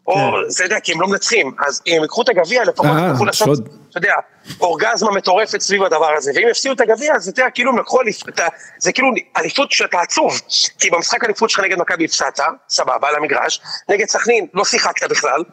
[0.07, 3.25] או, זה יודע, כי הם לא מנצחים, אז אם ייקחו את הגביע, לפחות אה, יצטרכו
[3.25, 3.59] לעשות.
[3.89, 4.13] אתה יודע,
[4.61, 8.01] אורגזמה מטורפת סביב הדבר הזה, ואם יפסידו את הגביע, אז אתה יודע, כאילו הם לקחו
[8.01, 8.39] אליפות,
[8.79, 10.41] זה כאילו אליפות שאתה עצוב,
[10.79, 12.39] כי במשחק אליפות שלך נגד מכבי הפסדת,
[12.69, 15.43] סבבה, על המגרש, נגד סכנין לא שיחקת בכלל,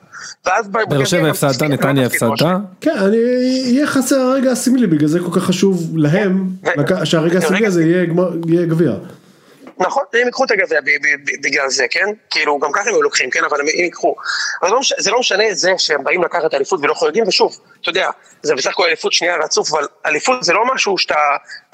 [0.46, 2.38] ואז באר בגביע שבע גם הפסדת, נתניה הפסדת.
[2.80, 6.48] כן, אני, יהיה חסר הרגע הסמלי, בגלל זה כל כך חשוב להם,
[7.04, 8.92] שהרגע הסמלי הזה יהיה גביע.
[9.82, 10.80] נכון, הם ייקחו את הגביע
[11.42, 12.06] בגלל זה, כן?
[12.30, 13.44] כאילו, גם ככה הם היו לוקחים, כן?
[13.44, 14.14] אבל הם ייקחו.
[14.62, 18.08] לא זה לא משנה זה שהם באים לקחת אליפות ולא חוגגים, ושוב, אתה יודע,
[18.42, 21.14] זה בסך הכל אליפות שנייה רצוף, אבל אליפות זה לא משהו שאתה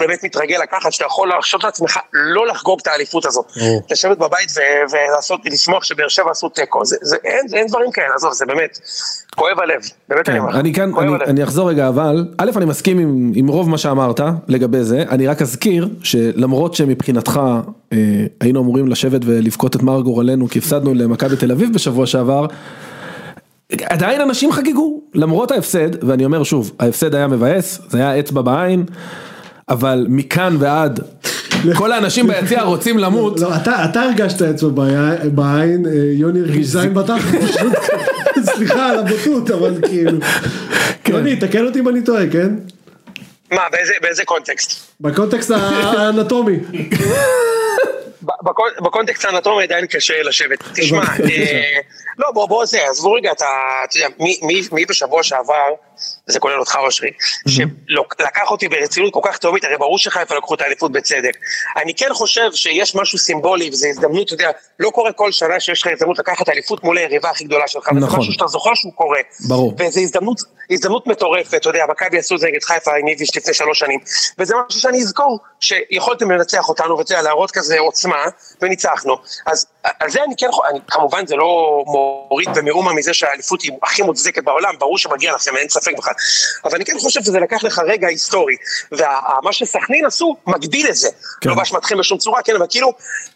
[0.01, 3.45] באמת מתרגל לקחת, שאתה יכול להרשות לעצמך לא לחגוג את האליפות הזאת.
[3.57, 3.83] ברור.
[3.91, 4.53] לשבת בבית
[4.93, 6.85] ולעשות, ולשמוח שבאר שבע עשו תיקו.
[6.85, 8.79] זה- זה- אין אין דברים כאלה, עזוב, זה באמת,
[9.37, 9.81] כואב הלב.
[10.09, 10.61] באמת אני אומר.
[10.61, 11.15] אני כאן, אני.
[11.25, 15.27] אני אחזור רגע אבל, א' אני מסכים עם, עם רוב מה שאמרת לגבי זה, אני
[15.27, 17.41] רק אזכיר שלמרות שמבחינתך
[17.93, 17.97] אה,
[18.41, 22.47] היינו אמורים לשבת ולבכות את מר גורלנו כי הפסדנו למכבי תל אביב בשבוע שעבר,
[23.85, 28.85] עדיין אנשים חגגו, למרות ההפסד, ואני אומר שוב, ההפסד היה מבאס, זה היה אצבע בעין,
[29.69, 31.01] אבל מכאן ועד,
[31.75, 34.95] כל האנשים ביציע רוצים למות, לא, אתה אתה הרגשת אצבע בעי-
[35.31, 37.73] בעין, אה, יוני הרגיש זין בתחת, פשוט,
[38.55, 40.19] סליחה על הבוטות, אבל כאילו,
[41.05, 41.13] כן.
[41.13, 42.55] יוני, תקן אותי אם אני טועה, כן?
[43.53, 44.73] מה, באיזה- באיזה קונטקסט?
[45.01, 46.57] בקונטקסט האנטומי.
[48.43, 50.59] בקונ- בקונטקסט האנטומי עדיין קשה לשבת.
[50.75, 51.79] תשמע, אה,
[52.19, 53.47] לא בוא בוא זה, עזבו רגע, אתה
[53.95, 54.09] יודע,
[54.73, 55.75] מי בשבוע שעבר
[56.29, 57.11] וזה כולל אותך אושרי,
[57.49, 61.37] שלקח אותי ברצינות כל כך תהומית, הרי ברור שחיפה לקחו את האליפות בצדק.
[61.77, 65.83] אני כן חושב שיש משהו סימבולי, וזו הזדמנות, אתה יודע, לא קורה כל שנה שיש
[65.83, 68.21] לך הזדמנות לקחת אליפות מול היריבה הכי גדולה שלך, נכון.
[68.21, 69.19] משהו שאתה זוכר שהוא קורה.
[69.49, 69.75] ברור.
[69.79, 73.55] וזו הזדמנות, הזדמנות מטורפת, אתה יודע, מכבי עשו את זה נגד חיפה עם איביץ' לפני
[73.55, 74.01] שלוש שנים,
[74.39, 78.25] וזה משהו שאני אזכור, שיכולתם לנצח אותנו, ואתה יודע, להראות כזה עוצמה,
[78.63, 79.17] וניצחנו.
[79.47, 79.67] אז
[80.01, 84.45] על זה אני כן, אני, כמובן זה לא מוריד במאומה מזה שהאליפות היא הכי מוצדקת
[84.45, 86.15] בעולם, ברור שמגיע לכם, אין ספק בכלל.
[86.65, 88.57] אבל אני כן חושב שזה לקח לך רגע היסטורי,
[88.93, 91.09] ומה שסכנין עשו, מגדיל את זה.
[91.41, 91.49] כן.
[91.51, 92.93] לא באשמתכם בשום צורה, כן, אבל כאילו,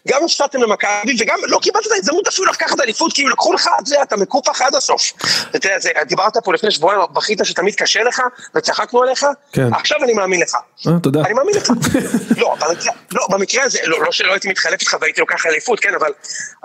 [0.07, 3.89] גם הפסדתם למכבי, וגם לא קיבלת את ההזדמנות אפילו לקחת אליפות, כאילו לקחו לך, אתה
[3.89, 5.01] יודע, אתה מקופח עד הסוף.
[5.49, 8.21] אתה יודע, זה- דיברת פה לפני שבועיים, בכית שתמיד קשה לך,
[8.55, 9.73] וצחקנו עליך, כן.
[9.73, 10.55] עכשיו אני מאמין לך.
[10.87, 11.21] אה, תודה.
[11.25, 11.69] אני מאמין לך.
[12.41, 15.93] לא, במקרה, לא, במקרה הזה, לא, לא שלא הייתי מתחלף איתך והייתי לוקח אליפות, כן,
[15.95, 16.11] אבל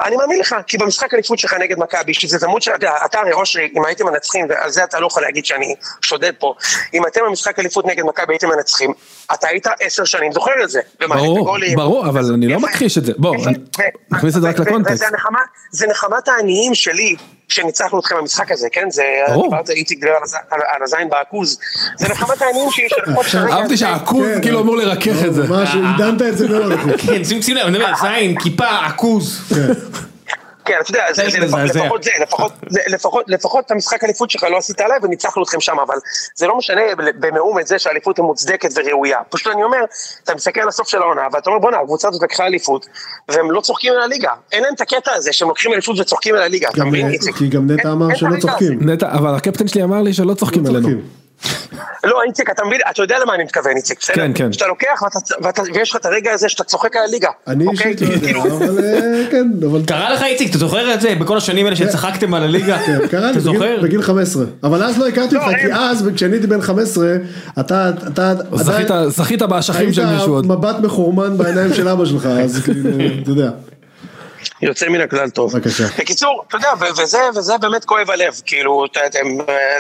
[0.05, 2.71] אני מאמין לך, כי במשחק אליפות שלך נגד מכבי, שזה הזדמנות של,
[3.05, 6.55] אתה הרי אושרי, אם הייתם מנצחים, ועל זה אתה לא יכול להגיד שאני שודד פה,
[6.95, 8.93] אם אתם במשחק אליפות נגד מכבי הייתם מנצחים,
[9.35, 10.81] אתה היית עשר שנים זוכר את זה.
[11.09, 11.57] ברור.
[11.77, 12.61] ברור, אבל אני לא.
[12.61, 13.13] מכחיש את זה.
[13.19, 13.37] בוא,
[14.11, 15.05] נכניס את זה רק לקונטקסט.
[15.73, 17.17] זה נחמת העניים שלי.
[17.51, 18.91] שניצחנו אתכם במשחק הזה, כן?
[18.91, 19.45] זה, ברור.
[19.51, 21.59] דיברת איציק דיבר על הז- על- על הזין בעכוז.
[21.99, 24.43] זה נחמת העניים שלי שלפחות כרגע- אהבתי שהעכוז כן.
[24.43, 25.43] כאילו אמור לרכך את זה.
[25.49, 26.73] ממש, עידנת את זה מאוד.
[27.07, 29.41] כן, שים לב, אני מדבר, זין, כיפה, עכוז.
[30.69, 31.85] כן, אתה יודע, זה, זה זה לפחות, מזעזע.
[31.85, 35.61] לפחות זה, לפחות, זה, לפחות, לפחות את המשחק אליפות שלך לא עשית עליי וניצחנו אתכם
[35.61, 35.97] שם, אבל
[36.35, 39.19] זה לא משנה במאום את זה שהאליפות היא מוצדקת וראויה.
[39.31, 39.79] פשוט אני אומר,
[40.25, 42.87] אתה מסתכל על הסוף של העונה, ואתה אומר, בואנה, הקבוצה הזאת לקחה אליפות,
[43.29, 44.31] והם לא צוחקים על הליגה.
[44.53, 47.37] אין להם את הקטע הזה שהם לוקחים אליפות וצוחקים על הליגה, אתה מבין, איציק?
[47.37, 48.91] כי גם נטע אמר שלא צוחקים.
[48.91, 50.89] נטע, אבל הקפטן שלי אמר לי שלא צוחקים לא עלינו.
[52.05, 54.15] לא, איציק, אתה מבין, אתה יודע למה אני מתכוון, איציק, בסדר?
[54.17, 54.53] כן, כן.
[54.53, 55.03] שאתה לוקח
[55.75, 57.29] ויש לך את הרגע הזה שאתה צוחק על הליגה.
[57.47, 57.87] אני אוקיי?
[57.91, 59.81] אישית לא יודע, כאילו, אבל אה, כן, אבל...
[59.87, 61.15] קרה לך איציק, אתה זוכר את זה?
[61.21, 62.79] בכל השנים האלה שצחקתם על הליגה?
[62.87, 63.77] כן, קרה לי בגיל- זוכר?
[63.83, 65.73] בגיל 15, אבל אז לא הכרתי לא, אותך, כי.
[65.73, 67.07] אז כשאני הייתי בן 15,
[67.61, 70.45] אתה, אתה, זכית- עדיין- זכית באשכים של מישהו עוד.
[70.45, 72.91] היית מבט מחורמן בעיניים של אבא שלך, אז כאילו,
[73.23, 73.51] אתה יודע.
[74.63, 75.53] יוצא מן הכלל טוב.
[75.57, 75.85] בבקשה.
[75.99, 76.69] בקיצור, אתה יודע,
[77.03, 79.19] וזה, וזה באמת כואב הלב, כאילו, אתם,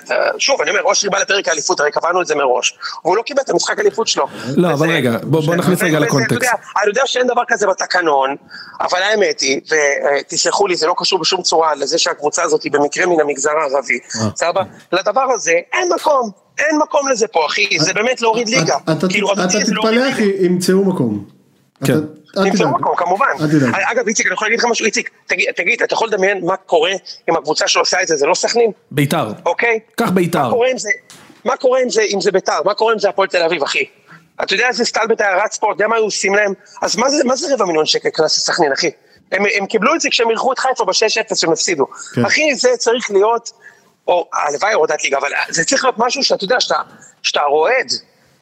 [0.04, 2.78] אתה, שוב, אני אומר, אושרי בא לפרק האליפות, הרי קבענו את זה מראש.
[3.04, 4.26] והוא לא קיבל את המשחק האליפות שלו.
[4.56, 6.36] לא, וזה- אבל רגע, בוא בוא נכניס רגע לקונטקסט.
[6.36, 8.36] אתה יודע, אני יודע שאין דבר כזה בתקנון,
[8.80, 9.60] אבל האמת היא,
[10.20, 13.98] ותסלחו לי, זה לא קשור בשום צורה לזה שהקבוצה הזאת היא במקרה מן המגזר הערבי,
[14.20, 14.28] אה.
[14.36, 14.62] סבבה?
[14.92, 18.76] לדבר הזה אין מקום, אין מקום לזה פה, אחי, זה באמת להוריד ליגה.
[18.84, 20.10] אתה- אתה כאילו, תתפלא.
[20.12, 21.24] אחי, ימצאו מקום.
[21.84, 21.98] כן.
[22.32, 22.66] תדאג.
[22.66, 23.26] מקום, כמובן.
[23.38, 23.74] תדאג.
[23.74, 26.92] אגב, איציק, אני יכול להגיד לך משהו, איציק, תגיד, תגיד, אתה יכול לדמיין מה קורה
[27.28, 29.32] עם הקבוצה שעושה את זה, זה לא סכנין, ביתר.
[29.46, 29.80] אוקיי?
[29.96, 30.50] קח ביתר.
[31.44, 33.84] מה קורה עם זה, אם זה ביתר, מה קורה עם זה הפועל תל אביב, אחי?
[34.42, 36.52] אתה יודע איזה סטלבט היה רץ פה, אתה יודע מה היו עושים להם?
[36.82, 38.90] אז מה זה, מה זה רבע מיליון שקל קנס לסכנין, אחי?
[39.32, 41.86] הם, הם קיבלו את זה כשהם אירחו את חיפה ב-6-0 שהם הפסידו.
[42.14, 42.24] כן.
[42.24, 43.50] אחי, זה צריך להיות,
[44.06, 46.76] או הלוואי הורדת ליגה, אבל זה צריך להיות משהו שאתה יודע, שאתה,
[47.22, 47.92] שאתה רועד.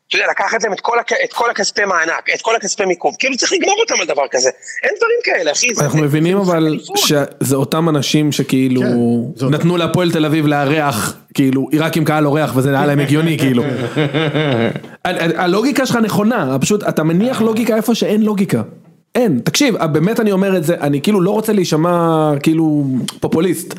[0.09, 1.13] אתה יודע, לקחת להם את כל, הכ...
[1.25, 4.51] את כל הכספי מענק, את כל הכספי מיקום, כאילו צריך לגמור אותם על דבר כזה.
[4.83, 5.67] אין דברים כאלה, אחי.
[5.81, 6.79] אנחנו זה- מבינים זה אבל.
[6.97, 8.83] שזה אותם אנשים שכאילו
[9.41, 9.47] כן.
[9.51, 13.63] נתנו להפועל תל אביב לארח, כאילו רק עם קהל אורח וזה נראה להם הגיוני כאילו.
[15.37, 18.63] הלוגיקה שלך נכונה, פשוט אתה מניח לוגיקה איפה שאין לוגיקה.
[19.15, 22.85] אין, תקשיב, באמת אני אומר את זה, אני כאילו לא רוצה להישמע כאילו
[23.21, 23.75] פופוליסט.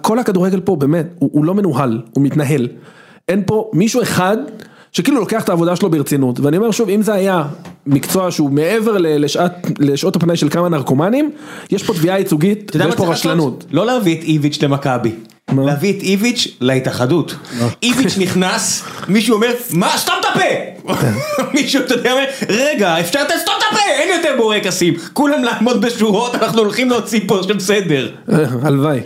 [0.00, 2.68] כל הכדורגל פה באמת, הוא, הוא לא מנוהל, הוא מתנהל.
[3.28, 4.36] אין פה מישהו אחד
[4.92, 7.44] שכאילו לוקח את העבודה שלו ברצינות, ואני אומר שוב, אם זה היה
[7.86, 11.30] מקצוע שהוא מעבר לשעת, לשעות הפנאי של כמה נרקומנים,
[11.70, 13.64] יש פה תביעה ייצוגית ויש פה רשלנות.
[13.70, 15.12] לא להביא את איביץ' למכבי.
[15.50, 15.62] מה?
[15.66, 17.34] להביא את איביץ' להתאחדות.
[17.82, 20.92] איביץ' נכנס, מישהו אומר, מה, סתום את הפה!
[21.54, 24.94] מישהו, אתה יודע, אומר, רגע, אפשר לסתום את הפה, אין יותר בורקסים.
[25.12, 28.10] כולם לעמוד בשורות, אנחנו הולכים להוציא פה של סדר.
[28.32, 29.00] אה, הלוואי.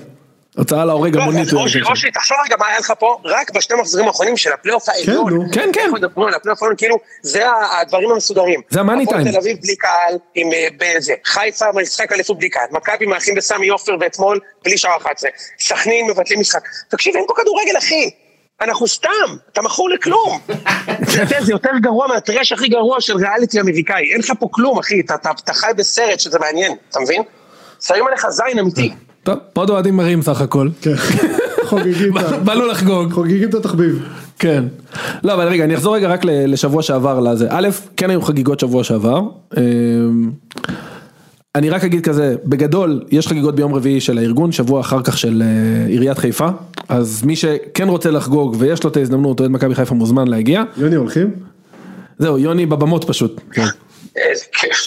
[0.57, 1.49] הוצאה להורג לא, המונית.
[1.49, 4.89] אז אושרי, אושרי, תחשוב רגע מה היה לך פה, רק בשני מחזורים האחרונים של הפלייאוף
[4.89, 5.35] העליון.
[5.35, 5.45] נו.
[5.53, 5.81] כן, כן.
[5.81, 7.45] אנחנו מדברים על הפלייאוף העליון, כאילו, זה
[7.81, 8.61] הדברים המסודרים.
[8.71, 9.31] זה ה money time.
[9.31, 11.15] תל אביב בלי קהל, עם אה, בזה.
[11.25, 12.67] חיפה משחק אליפות בלי קהל.
[12.71, 15.31] מכבי מארחים בסמי עופר ואתמול, בלי שעה 11.
[15.61, 16.63] סכנין מבטלים משחק.
[16.89, 18.11] תקשיב, אין פה כדורגל, אחי.
[18.61, 20.41] אנחנו סתם, אתה מכור לכלום.
[21.41, 24.13] זה יותר גרוע מה trash הכי גרוע של ריאליטי אמריקאי.
[24.13, 25.01] אין לך פה כלום, אחי.
[25.01, 27.23] אתה חי בסרט שזה מעניין, אתה מבין?
[27.81, 28.93] שמים עליך זין אמיתי.
[29.27, 30.69] טוב, עוד אוהדים מרים סך הכל.
[30.81, 30.95] כן.
[31.65, 33.13] חוגגים את ה- באנו לחגוג.
[33.13, 34.03] חוגגים את התחביב.
[34.39, 34.65] כן.
[35.25, 37.47] לא, אבל רגע, אני אחזור רגע רק ל- לשבוע שעבר לזה.
[37.51, 39.21] א', כן היו חגיגות שבוע שעבר.
[39.57, 40.31] אמ,
[41.55, 45.43] אני רק אגיד כזה, בגדול, יש חגיגות ביום רביעי של הארגון, שבוע אחר כך של
[45.47, 46.49] אה, עיריית חיפה.
[46.89, 50.63] אז מי שכן רוצה לחגוג ויש לו את ההזדמנות, אוהד מכבי חיפה מוזמן להגיע.
[50.77, 51.31] יוני הולכים?
[52.19, 53.41] זהו, יוני בבמות פשוט.
[54.17, 54.86] איזה כיף.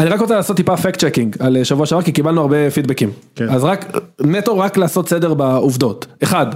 [0.00, 3.10] אני רק רוצה לעשות טיפה fact checking על אה, שבוע שעבר כי קיבלנו הרבה פידבקים.
[3.34, 3.48] כן.
[3.48, 6.06] אז רק, נטו רק לעשות סדר בעובדות.
[6.22, 6.46] אחד,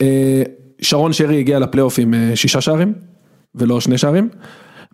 [0.00, 0.42] אה,
[0.80, 2.92] שרון שרי הגיע לפלייאוף עם אה, שישה שערים,
[3.54, 4.28] ולא שני שערים.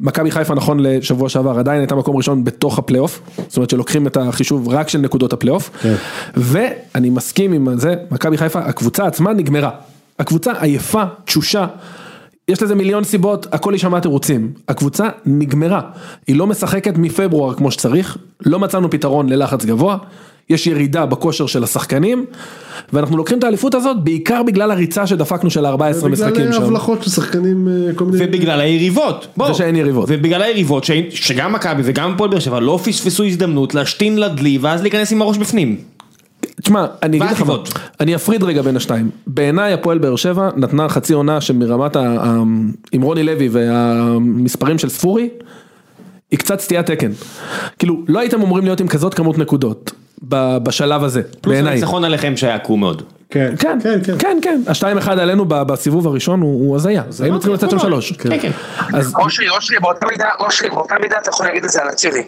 [0.00, 4.16] מכבי חיפה נכון לשבוע שעבר עדיין הייתה מקום ראשון בתוך הפלייאוף, זאת אומרת שלוקחים את
[4.16, 5.94] החישוב רק של נקודות הפלייאוף, כן.
[6.36, 9.70] ואני מסכים עם זה, מכבי חיפה, הקבוצה עצמה נגמרה,
[10.18, 11.66] הקבוצה עייפה, תשושה,
[12.48, 15.80] יש לזה מיליון סיבות, הכל יישמע תירוצים, הקבוצה נגמרה,
[16.26, 19.96] היא לא משחקת מפברואר כמו שצריך, לא מצאנו פתרון ללחץ גבוה,
[20.50, 22.24] יש ירידה בכושר של השחקנים,
[22.92, 26.62] ואנחנו לוקחים את האליפות הזאת בעיקר בגלל הריצה שדפקנו של 14 משחקים שם.
[26.62, 28.24] הבלחות של שחקנים, אה, כל מיני...
[28.24, 29.48] ובגלל היריבות, בוא.
[29.48, 30.04] זה שאין יריבות.
[30.08, 34.82] ובגלל היריבות, ש- שגם מכבי וגם הפועל באר שבע לא פספסו הזדמנות להשתין לדלי ואז
[34.82, 35.76] להיכנס עם הראש בפנים.
[36.62, 37.54] תשמע, אני אגיד לך מה.
[38.00, 39.10] אני אפריד רגע בין השתיים.
[39.26, 42.32] בעיניי הפועל באר שבע נתנה חצי עונה שמרמת ה...
[42.92, 45.28] עם רוני לוי והמספרים של ספורי,
[46.30, 47.10] היא קצת סטיית תקן.
[47.78, 49.92] כאילו, לא הייתם אמורים להיות עם כזאת כמות נקודות
[50.28, 51.72] ב- בשלב הזה, פלוס בעיניי.
[51.72, 53.02] הניצחון עליכם שהיה עקום מאוד.
[53.30, 54.14] כן, כן, כן, כן.
[54.18, 58.12] כן, כן, השתיים אחד עלינו ב- בסיבוב הראשון הוא הזיה, היינו צריכים לצאת שם שלוש.
[58.12, 58.50] כן, כן.
[59.18, 62.22] אושרי, אושרי, באותה מידה, אושרי, באותה מידה אתה יכול להגיד את זה על אצילי.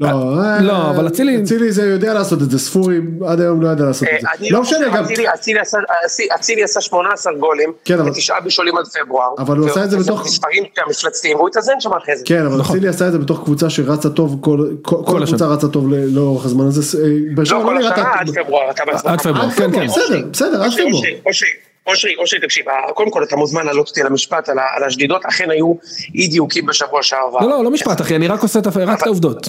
[0.00, 3.68] לא, אה, לא, אבל אצילי- אצילי זה יודע לעשות את זה, ספורי עד היום לא
[3.68, 4.46] ידע לעשות אה, את זה.
[4.50, 5.04] לא חושב, משנה, גם...
[5.04, 9.28] אצילי- אצילי עשה- אצילי- אצילי עשה 18 גולים, כן, אבל- ותשעה בישולים עד פברואר.
[9.38, 12.24] אבל הוא עשה את זה בתוך- מספרים המפלצתיים, והוא התאזן שם אחרי זה.
[12.26, 12.76] כן, אבל נכון.
[12.76, 14.70] אצילי עשה את זה בתוך קבוצה שרצה טוב, כל-.
[14.84, 16.98] הקבוצה רצה טוב לאורך הזמן הזה.
[16.98, 18.62] אה, לא כל נראתה- השנה עד פברואר.
[19.04, 19.86] עד פברואר, כן, פברואר, כן.
[19.86, 21.65] בסדר, בסדר, עד אושרי, פברואר.
[21.86, 25.50] אושרי, אושרי, תקשיב, קודם כל אתה מוזמן להעלות אותי למשפט על ה- על השדידות, אכן
[25.50, 25.74] היו
[26.14, 27.40] אי דיוקים בשבוע שעבר.
[27.40, 28.66] לא, לא, לא משפט אחי, אני רק עושה את
[29.06, 29.48] העובדות.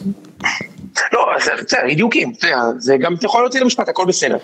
[1.28, 2.34] לא, בסדר, אי דיוקים,
[2.78, 4.38] זה גם, אתה יכול להוציא למשפט, הכל בסדר.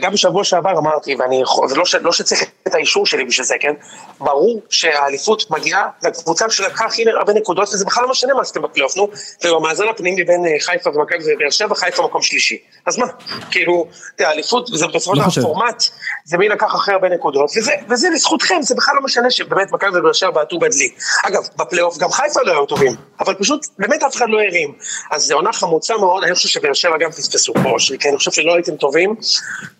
[0.00, 3.74] גם בשבוע שעבר אמרתי, ואני זה לא לא שצריך את האישור שלי בשביל זה, כן?
[4.20, 8.96] ברור שהאליפות מגיעה לקבוצה שלקחה הכי הרבה נקודות, וזה בכלל לא משנה מה עשיתם בפלייאוף,
[8.96, 9.08] נו,
[9.44, 12.58] ובמאזן הפנימי בין אה, חיפה ומכבי ובאר שבע, חיפה מקום שלישי.
[12.86, 13.06] אז מה,
[13.50, 13.86] כאילו,
[14.18, 15.52] האליפות, זה בסופו לא של דבר.
[15.52, 15.84] פורמט,
[16.24, 17.50] זה מי לקח הכי הרבה נקודות,
[17.88, 20.90] וזה, לזכותכם, זה בכלל לא משנה שבאמת מכבי ובאר שבע בעטו בדלי.
[21.24, 24.74] אגב, בפלייאוף גם חיפה לא היו טובים, אבל פשוט, באמת אף אחד לא הרים.
[25.10, 28.30] אז זו עונה חמוצה מאוד, אני חושב שבאר שבע גם פספסו פה, כי אני חושב
[28.30, 29.14] שלא הייתם טובים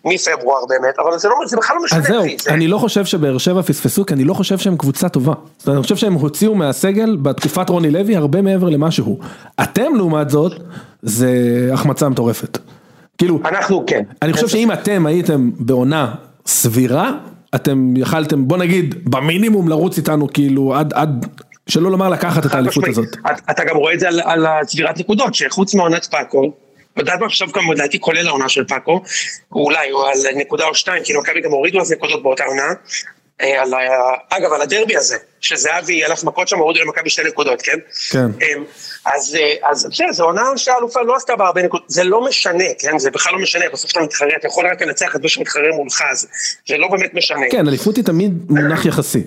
[0.04, 3.04] מפברואר באמת, אבל זה, לא, זה בכלל לא משנה, אז זהו, זה- אני לא חושב
[3.04, 5.32] שבאר שבע פספסו, כי אני לא חושב שהם קבוצה טובה.
[5.58, 9.18] זאת אומרת, אני חושב שהם הוציאו מהסגל בתקופת רוני לוי הרבה מעבר למה שהוא.
[9.62, 10.52] אתם לעומת זאת,
[11.02, 11.30] זה
[11.72, 12.58] החמצה מטורפת.
[13.18, 14.02] כאילו, אנחנו כן.
[14.22, 16.14] אני חושב שאם אתם הייתם בעונה
[16.46, 17.12] סבירה,
[17.54, 21.26] אתם יכלתם, בוא נגיד, במינימום לרוץ איתנו, כאילו, עד, עד,
[21.70, 22.88] שלא לומר לקחת את האליפות.
[22.88, 23.08] הזאת.
[23.26, 26.52] אתה- אתה גם רואה את זה על- על הצבירת נקודות, שחוץ מעונת פאקו,
[26.96, 29.02] יודעת מה עכשיו גם לדעתי כולל העונה של פאקו,
[29.52, 32.62] אולי, או על נקודה או שתיים, כאילו מכבי גם הורידו אז נקודות באותה עונה.
[33.42, 33.78] אה, על ה...
[34.30, 37.78] אגב, על הדרבי הזה, שזהבי הלך מכות שם, הורידו למכבי שתי נקודות, כן?
[38.10, 38.18] כן.
[38.18, 38.64] אמ,
[39.04, 42.64] אז אה, אז בסדר, זו עונה שהאלופה לא עשתה בה הרבה נקודות, זה לא משנה,
[42.78, 42.98] כן?
[42.98, 46.02] זה בכלל לא משנה, בסוף אתה מתחרה, אתה יכול רק לנצח את מי שמתחרה מולך,
[46.68, 47.46] זה לא באמת משנה.
[47.50, 49.22] כן, אליפות היא תמיד מונח יחסי.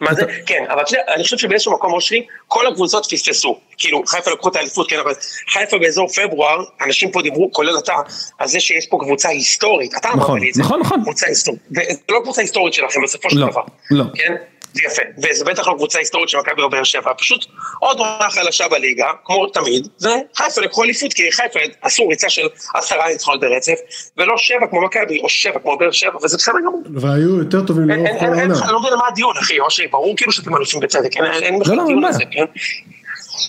[0.00, 0.22] מה זה?
[0.46, 0.82] כן, אבל
[1.14, 3.60] אני חושב שבאיזשהו מקום אושרי, כל הקבוצות פספסו.
[3.78, 5.12] כאילו, חיפה לקחו את האליפות, כן, אבל
[5.52, 7.94] חיפה באזור פברואר, אנשים פה דיברו, כולל אתה,
[8.38, 9.94] על זה שיש פה קבוצה היסטורית.
[9.96, 10.62] אתה אמרת נכון, לי את זה.
[10.62, 11.02] נכון, נכון.
[11.02, 11.60] קבוצה היסטורית.
[11.70, 13.62] וזה לא קבוצה היסטורית שלכם בסופו של לא, דבר.
[13.90, 14.04] לא.
[14.14, 14.34] כן?
[14.72, 15.02] זה יפה.
[15.18, 17.12] וזה בטח לא קבוצה היסטורית של מכבי באר שבע.
[17.18, 17.46] פשוט
[17.80, 23.08] עוד עונה חלשה בליגה, כמו תמיד, וחיפה לקחו אליפות, כי חיפה עשו ריצה של עשרה
[23.08, 23.78] ניצחונות ברצף,
[24.16, 26.82] ולא שבע כמו מכבי, או שבע כמו באר שבע, וזה בסדר גמור.
[26.94, 28.42] והיו יותר טובים לאורך כל העונה.
[28.42, 31.84] אני לא מבין מה הדיון, אחי, אושרי, ברור כאילו שאתם אלופים בצדק, אין, בכלל לא,
[31.86, 32.08] דיון מה?
[32.08, 32.44] על זה, כן?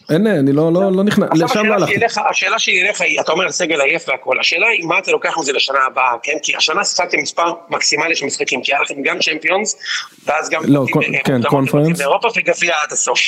[0.09, 2.05] אין, אני לא, לא, לא נכנס, לשם לא הלכתי.
[2.29, 5.53] השאלה שלי אליך היא, אתה אומר סגל עייף והכל, השאלה היא מה אתה לוקח מזה
[5.53, 6.37] לשנה הבאה, כן?
[6.43, 9.77] כי השנה שיחקתם מספר מקסימלי של משחקים, כי היה לכם גם צ'מפיונס,
[10.25, 10.61] ואז גם...
[10.65, 11.97] לא, אה, כן, קונפרנס.
[11.97, 13.19] באירופה וגביע עד הסוף.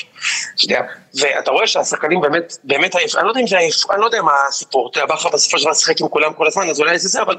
[0.55, 0.81] שנייה.
[1.21, 4.21] ואתה רואה שהשחקנים באמת, באמת עייף, אני לא יודע אם זה עייף, אני לא יודע
[4.21, 6.99] מה הסיפור, אתה יודע, בכר בסופו של דבר שיחק עם כולם כל הזמן, אז אולי
[6.99, 7.35] זה זה, אבל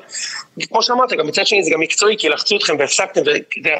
[0.68, 3.20] כמו שאמרת, גם מצד שני זה גם מקצועי, כי לחצו אתכם והפסקתם,
[3.56, 3.76] יודע...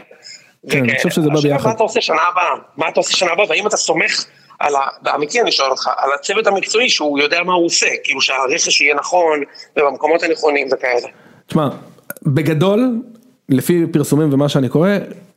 [0.70, 1.66] כן, אני חושב שזה בא ביחד.
[1.66, 2.54] מה אתה עושה שנה הבאה?
[2.76, 3.46] מה אתה עושה שנה הבאה?
[3.48, 4.24] והאם אתה סומך
[4.58, 4.80] על ה...
[5.02, 8.94] באמיתי אני שואל אותך, על הצוות המקצועי שהוא יודע מה הוא עושה, כאילו שהרכש יהיה
[8.94, 9.40] נכון,
[9.76, 11.08] ובמקומות הנכונים וכאלה.
[11.46, 11.68] תשמע,
[12.22, 13.00] בגדול,
[13.48, 14.90] לפי פרסומים ומה שאני קורא,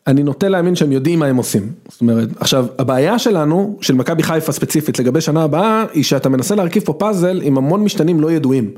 [0.07, 1.71] אני נוטה להאמין שהם יודעים מה הם עושים.
[1.87, 6.55] זאת אומרת, עכשיו, הבעיה שלנו, של מכבי חיפה ספציפית לגבי שנה הבאה, היא שאתה מנסה
[6.55, 8.71] להרכיב פה פאזל עם המון משתנים לא ידועים.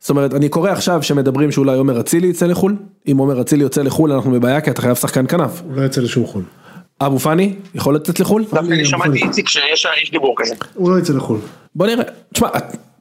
[0.00, 2.76] זאת אומרת, אני קורא עכשיו שמדברים שאולי עומר אצילי יצא לחו"ל,
[3.12, 5.62] אם עומר אצילי יוצא לחו"ל אנחנו בבעיה כי אתה חייב שחקן כנף.
[5.64, 6.42] הוא לא יצא לשום חו"ל.
[7.00, 8.44] אבו פאני, יכול לצאת לחו"ל?
[8.52, 10.54] דווקא אני שמעתי איציק שיש יש דיבור כזה.
[10.74, 11.38] הוא לא יצא לחו"ל.
[11.74, 12.04] בוא נראה,
[12.34, 12.48] תשמע,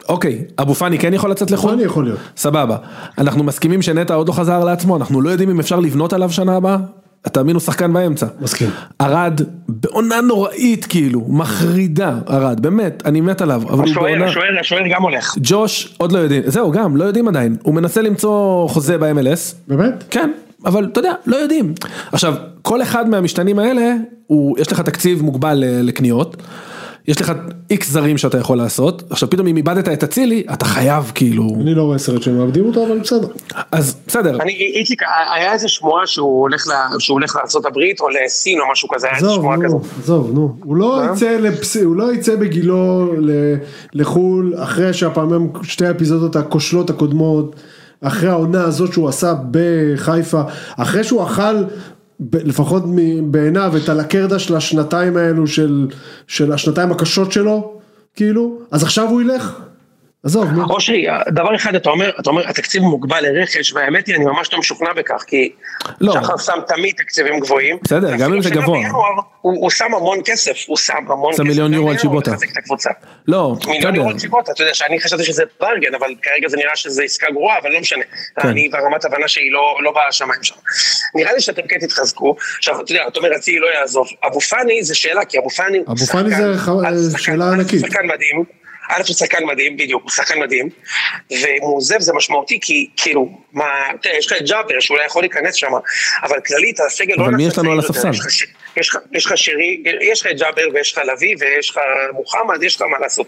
[0.10, 1.72] אוקיי, אבו פאני כן יכול לצאת לחו"ל?
[1.72, 2.20] פאני יכול להיות.
[2.38, 2.78] סבבה.
[3.18, 6.56] אנחנו מסכימים שנטע עוד לא חזר לעצמו, אנחנו לא יודעים אם אפשר לבנות עליו שנה
[6.56, 6.78] הבאה?
[7.22, 8.26] תאמינו שחקן באמצע.
[8.42, 8.70] מסכים.
[9.02, 14.26] ארד בעונה נוראית כאילו, מחרידה ארד, באמת, אני מת עליו, אבל הוא השוער, בעונה...
[14.26, 15.36] השוער, השוער גם הולך.
[15.42, 20.04] ג'וש עוד לא יודעים, זהו גם, לא יודעים עדיין, הוא מנסה למצוא חוזה ב-MLS, באמת?
[20.10, 20.32] כן,
[20.66, 21.74] אבל אתה יודע, לא יודעים.
[22.12, 23.94] עכשיו, כל אחד מהמשתנים האלה,
[24.28, 26.38] הוא, יש לך תקציב מוגבל ל- לקניות,
[27.08, 27.32] יש לך
[27.72, 31.74] איקס זרים שאתה יכול לעשות, עכשיו פתאום אם איבדת את אצילי, אתה חייב כאילו, אני
[31.76, 33.28] לא רואה סרט שהם מאבדים אותו, אבל בסדר.
[33.72, 35.02] אז בסדר, אני, איציק,
[35.36, 39.16] היה איזה שמועה שהוא הולך, ל- שהוא הולך לארה"ב או לסין או משהו כזה, היה
[39.18, 39.82] איזה שמועה כזאת.
[40.04, 40.56] עזוב, נו.
[40.64, 41.78] הוא לא יצא לפס...
[41.78, 43.56] הוא לא יצא בגילו ל-
[43.94, 47.56] לחו"ל, אחרי שהפעמים, שתי האפיזודות הכושלות הקודמות,
[48.02, 50.42] אחרי העונה הזאת שהוא עשה בחיפה,
[50.78, 51.64] אחרי שהוא אכל,
[52.34, 52.84] לפחות
[53.24, 55.88] בעיניו, את הלקרדה של השנתיים האלו, של,
[56.28, 57.80] של השנתיים הקשות שלו,
[58.16, 59.60] כאילו, אז עכשיו הוא ילך?
[60.26, 60.66] עזוב, נו.
[60.70, 64.60] אושרי, דבר אחד אתה אומר, אתה אומר, התקציב מוגבל לרכש, והאמת היא, אני ממש לא
[64.60, 65.52] משוכנע בכך, כי
[66.02, 66.14] לא.
[66.14, 67.78] שחר שם תמיד תקציבים גבוהים.
[67.84, 68.80] בסדר, גם אם זה גבוה.
[68.80, 69.10] בינואר,
[69.42, 71.44] הוא הוא שם המון כסף, הוא שם המון כסף.
[71.44, 72.32] שם מיליון יורו על שיבוטה.
[73.28, 76.58] לא, מיליון בסדר, יורו על שיבוטה, אתה יודע שאני חשבתי שזה ברגן, אבל כרגע זה
[76.58, 78.04] נראה שזה עסקה גרועה, אבל לא משנה.
[78.42, 78.48] כן.
[78.48, 80.56] אני ברמת הבנה שהיא לא לא בשמיים שם.
[81.16, 82.36] נראה לי שאתם כן תתחזקו.
[82.58, 84.08] עכשיו, אתה יודע, אתה אומר, אצילי לא יעזוב.
[84.28, 85.80] אבו פאני זה שאלה, כי אבו פאני...
[85.88, 86.32] אבו פאני
[86.94, 87.82] זה שאלה ענקית.
[87.82, 88.65] שחקן מדהים.
[88.90, 90.70] א' הוא שחקן מדהים, בדיוק, הוא שחקן מדהים,
[91.32, 93.66] ואם הוא עוזב זה משמעותי כי כאילו, מה,
[94.02, 95.72] תראה, יש לך את ג'אבר שאולי יכול להיכנס שם,
[96.24, 98.10] אבל כללית הסגל לא אבל מי יש לנו על הספסל?
[98.10, 98.46] יש לך ש-
[98.78, 101.78] יש לך- יש לך שרי, יש לך את ג'אבר ויש לך לביא ויש לך
[102.14, 103.28] מוחמד, יש לך מה לעשות.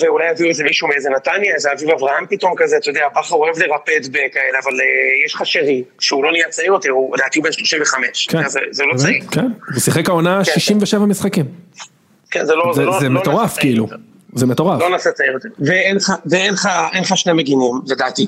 [0.00, 3.58] ואולי יביאו איזה מישהו מאיזה נתניה, איזה אביב אברהם פתאום כזה, אתה יודע, בכר אוהב
[3.58, 4.86] לרפד בכאלה, אבל אה,
[5.26, 8.48] יש לך שרי, שהוא לא נהיה צעיר יותר, הוא לדעתי הוא בן 35, כן.
[8.48, 8.60] זה-
[8.92, 9.40] לא צעיר, כן,
[9.72, 10.52] הוא שיחק העונה כן.
[10.52, 11.44] 67 משחקים,
[12.30, 13.86] כן, זה לא זה לא- זה לא מטורף כאילו.
[14.34, 15.48] זה מטורף, לא נעשה צעיר יותר.
[16.26, 16.52] ואין
[17.00, 18.26] לך, שני מגינים, לדעתי.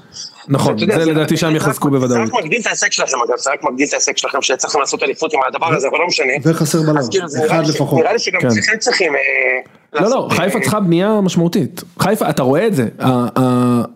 [0.49, 2.29] נכון, זה לדעתי שם יחזקו זה בוודאות.
[2.29, 5.33] רק מגדיל את ההישג שלכם אגב, זה רק מגדיל את ההישג שלכם שהצלחתם לעשות אליפות
[5.35, 6.33] עם הדבר הזה, אבל לא משנה.
[6.45, 7.99] וחסר בלם, כאילו, זה נראה אחד לפחות.
[7.99, 8.47] נראה לי שגם כן.
[8.47, 9.13] אצלכם צריכים...
[9.15, 11.83] אה, לא, לא, חיפה אה, צריכה בנייה משמעותית.
[11.99, 12.89] חיפה, אתה רואה את זה.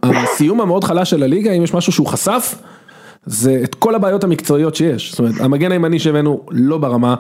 [0.02, 2.54] הסיום המאוד חלש של הליגה, אם יש משהו שהוא חשף,
[3.26, 5.10] זה את כל הבעיות המקצועיות שיש.
[5.10, 7.14] זאת אומרת, המגן הימני שהבאנו לא ברמה.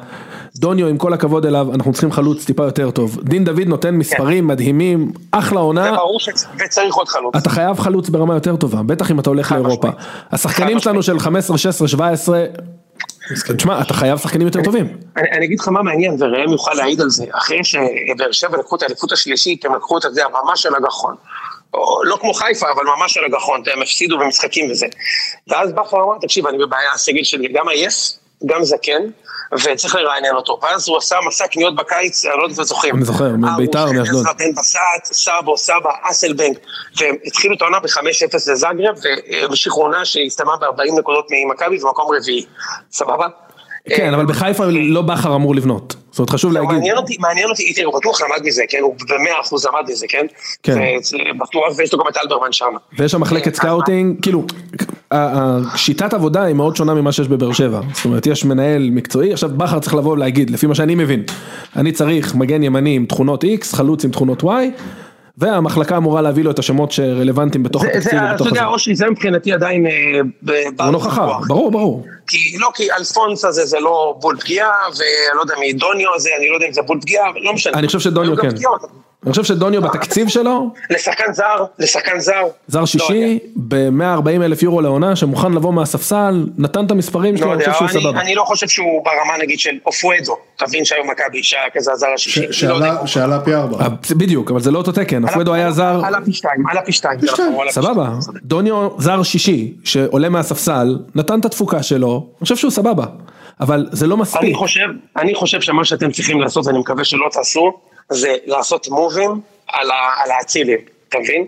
[0.56, 3.18] דוניו, עם כל הכבוד אליו, אנחנו צריכים חלוץ טיפה יותר טוב.
[3.22, 5.92] דין דוד נותן מספרים מדהימים, אחלה זה עונה.
[5.96, 7.36] ברור שצ- וצריך עוד חלוץ.
[7.36, 9.88] אתה חייב חלוץ ברמה יותר טובה, בטח אם אתה הולך לאירופה.
[9.88, 10.06] משמעית.
[10.32, 12.44] השחקנים שלנו של 15, 16, 17,
[13.56, 14.86] תשמע, אתה חייב שחקנים יותר טובים.
[15.16, 18.76] אני, אני אגיד לך מה מעניין, וראם יוכל להעיד על זה, אחרי שבאר שבע לקחו
[18.76, 21.14] את האליפות השלישית, הם לקחו את זה ממש על הגחון.
[22.04, 24.86] לא כמו חיפה, אבל ממש על הגחון, הם הפסידו במשחקים וזה.
[25.48, 27.94] ואז בכר אמר, תקשיב, אני בבעיה, הסגל שלי גם עייף,
[28.46, 29.02] גם זקן,
[29.52, 30.60] וצריך לרענן אותו.
[30.62, 32.96] ואז הוא עשה מסע קניות בקיץ, אני לא יודע אם אתם זוכרים.
[32.96, 34.26] אני זוכר, מביתר, מאשדוד.
[34.38, 36.58] בן בסט, סאבו, סבא, אסלבנק,
[36.96, 38.96] והם התחילו את העונה ב-5-0 לזאגרב,
[39.32, 42.44] והמשיכו עונה שהסתיימה ב-40 נקודות ממכבי ומקום רביעי.
[42.92, 43.26] סבבה?
[43.88, 45.94] כן, אבל בחיפה לא בכר אמור לבנות.
[46.14, 46.70] זאת אומרת, חשוב להגיד.
[46.70, 48.78] מעניין אותי, מעניין אותי, איתי, הוא בטוח למד מזה, כן?
[48.82, 50.26] הוא במאה אחוז למד מזה, כן?
[50.62, 50.78] כן.
[51.40, 52.66] בטוח, ויש לו גם את אלברמן שם.
[52.98, 54.44] ויש שם מחלקת סקאוטינג, כאילו,
[55.10, 59.32] ה- השיטת עבודה היא מאוד שונה ממה שיש בבאר שבע, זאת אומרת יש מנהל מקצועי,
[59.32, 61.22] עכשיו בכר צריך לבוא ולהגיד, לפי מה שאני מבין,
[61.76, 64.46] אני צריך מגן ימני עם תכונות X, חלוץ עם תכונות Y,
[65.38, 68.66] והמחלקה אמורה להביא לו את השמות שרלוונטיים בתוך התקציב אתה יודע.
[68.66, 69.86] אושרי, זה מבחינתי עדיין...
[69.86, 69.92] אה,
[70.84, 71.46] הוא לא חכם, בוויכוח.
[71.48, 72.06] ברור, ברור.
[72.26, 76.30] כי לא, כי אלפונס הזה זה לא בול פגיעה, ואני לא יודע מי דוניו הזה,
[76.38, 77.78] אני לא יודע אם זה בול פגיעה, לא משנה.
[77.78, 78.48] אני חושב שדוניו כן.
[79.24, 82.42] אני חושב שדוניו בתקציב שלו, לשחקן זר, לשחקן זר.
[82.68, 83.98] זר לא שישי, יודע.
[84.00, 87.86] ב-140 אלף יורו לעונה, שמוכן לבוא מהספסל, נתן את המספרים לא שלו, אני יודע, חושב
[87.88, 88.20] שהוא אני, סבבה.
[88.20, 92.40] אני לא חושב שהוא ברמה נגיד של אופואדו, תבין שהיום מכבי שהיה כזה הזר השישי.
[92.66, 93.06] אני לא.
[93.06, 93.84] שעלה- פי ארבע.
[93.84, 96.92] אה, בדיוק, אבל זה לא אותו תקן, אפרדו היה זר, עלה פי שתיים, עלה פי
[96.92, 97.20] שתיים.
[97.70, 98.08] סבבה.
[98.42, 103.04] דוניו זר שישי, שעולה מהספסל, נתן את התפוקה שלו, אני חושב שהוא סבבה,
[103.60, 104.42] אבל זה לא מספיק.
[104.42, 107.72] אני חושב, אני חושב שמה שאתם צריכים לעשות, ואני מקווה שלא תעשו,
[108.12, 109.40] זה לעשות מובים
[109.72, 111.46] על ה- על האצילים, אתה מבין?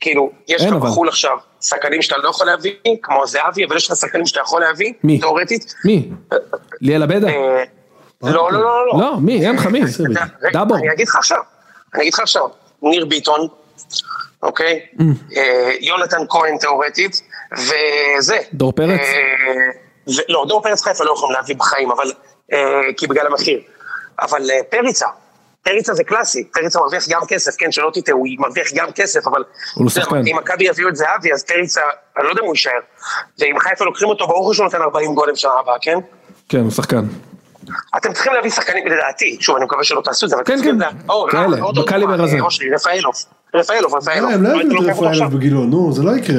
[0.00, 0.72] כאילו, יש לך.
[0.74, 4.60] בחו"ל עכשיו שחקנים שאתה לא יכול להביא, כמו זהבי, אבל יש לך שחקנים שאתה יכול
[4.60, 5.18] להביא, מי?
[5.20, 5.74] תאורטית.
[5.84, 6.08] מי?
[6.80, 7.28] ליאל עבדה?
[7.28, 7.64] אה,
[8.22, 9.00] לא, לא, לא, לא.
[9.00, 9.46] לא, מי?
[9.46, 9.80] אין לך מי?
[10.08, 10.76] רגע, דאבור.
[10.76, 11.38] אני אגיד לך עכשיו,
[11.94, 12.48] אני אגיד לך עכשיו,
[12.82, 13.48] ניר ביטון,
[14.42, 14.80] אוקיי?
[14.98, 15.02] Mm.
[15.36, 17.20] אה, יונתן כהן תאורטית,
[17.58, 18.38] וזה.
[18.52, 19.00] דור פרץ?
[19.00, 22.12] אה, לא, דור פרץ חיפה לא יכולים להביא בחיים, אבל,
[22.52, 22.58] אה,
[22.96, 23.60] כי בגלל המחיר.
[24.20, 25.06] אבל אה, פריצה,
[25.64, 29.42] פריצה זה קלאסי, פריצה מרוויח גם כסף, כן, שלא תטעו, הוא מרוויח גם כסף, אבל...
[29.74, 30.16] הוא לא שחקן.
[30.16, 31.80] אם מכבי יביאו את זהבי, אז פריצה,
[32.16, 32.70] אני לא יודע אם הוא יישאר.
[33.38, 35.98] ואם חיפה לוקחים אותו, ברור שהוא נותן 40 גולים שנה הבאה, כן?
[36.48, 37.04] כן, הוא שחקן.
[37.96, 40.78] אתם צריכים להביא שחקנים לדעתי, שוב אני מקווה שלא תעשו את זה, אבל כן, כן.
[41.30, 42.36] כאלה, עוד דוגמה, בקליבר הזה.
[42.36, 42.70] אה, אושרי,
[43.54, 44.28] רפאלוב, רפאלוב, רפאלוב.
[44.30, 45.10] אה, הם לא יביאו את אותו עכשיו.
[45.26, 46.36] רפאלוב בגילו, נו, זה לא יקרה,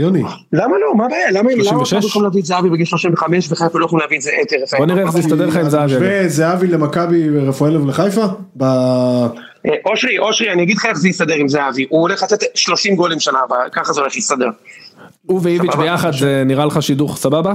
[0.00, 0.22] יוני.
[0.52, 0.94] למה לא?
[0.94, 1.30] מה הבעיה?
[1.32, 1.92] למה 36?
[1.94, 4.86] אנחנו יכולים להביא את זהבי בגיל 35 וחיפה לא יכולים להביא את זה- את רפאלוב?
[4.86, 5.92] בוא נראה איך זה יסתדר לך עם זהבי.
[5.96, 6.02] אגב.
[6.04, 8.24] וזהבי למכבי ורפואלוב לחיפה?
[8.56, 8.62] ב...
[8.62, 9.26] אה,
[9.86, 11.86] אושרי, אושרי, אני אגיד לך איך זה יסתדר עם זהבי.
[11.88, 14.48] הוא הולך לתת 30 גולים שנה הבאה, ככה זה הולך להסתדר.
[15.26, 15.74] הוא ואיביץ'.
[15.74, 17.54] ביחד זה נראה לך שידוך סבבה?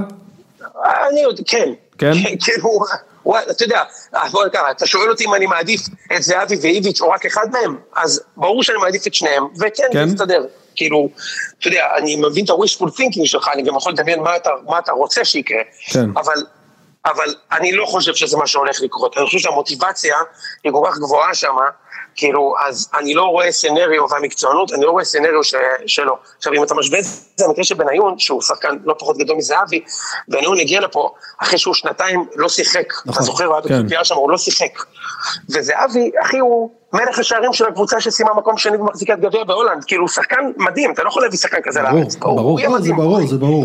[1.10, 1.70] אני יודע, כן.
[1.98, 2.12] כן?
[2.44, 2.84] כן, הוא,
[3.50, 3.82] אתה יודע,
[4.30, 5.80] בוא נקרא, אתה שואל אותי אם אני מעדיף
[6.16, 10.06] את זהבי ואיביץ' או רק אחד מהם, אז ברור שאני מעדיף את שניהם, וכן, כן?
[10.08, 10.46] זה מסתדר.
[10.74, 11.08] כאילו,
[11.58, 14.78] אתה יודע, אני מבין את ה-wishful thinking שלך, אני גם יכול לדמיין מה אתה, מה
[14.78, 15.60] אתה רוצה שיקרה,
[15.92, 16.10] כן.
[16.16, 16.34] אבל,
[17.04, 20.16] אבל אני לא חושב שזה מה שהולך לקרות, אני חושב שהמוטיבציה
[20.64, 21.54] היא כל כך גבוהה שם,
[22.16, 25.54] כאילו, אז אני לא רואה סנריו והמקצוענות, אני לא רואה סנריו ש,
[25.86, 26.16] שלו.
[26.36, 27.04] עכשיו, אם אתה משווה את
[27.36, 29.80] זה למקרה של בניון, שהוא שחקן לא פחות גדול מזהבי,
[30.28, 33.82] בניון הגיע לפה אחרי שהוא שנתיים לא שיחק, אתה זוכר, הוא היה כן.
[33.82, 34.84] בקביעה שם, הוא לא שיחק.
[35.50, 40.08] וזהבי, אחי, הוא מלך השערים של הקבוצה שסיימה מקום שני במחזיקת גביע בהולנד, כאילו, הוא
[40.08, 42.16] שחקן מדהים, אתה לא יכול להביא שחקן כזה ברור, לארץ.
[42.16, 42.60] ברור.
[42.60, 42.96] לא, זה מדהים.
[42.96, 43.64] ברור, זה ברור.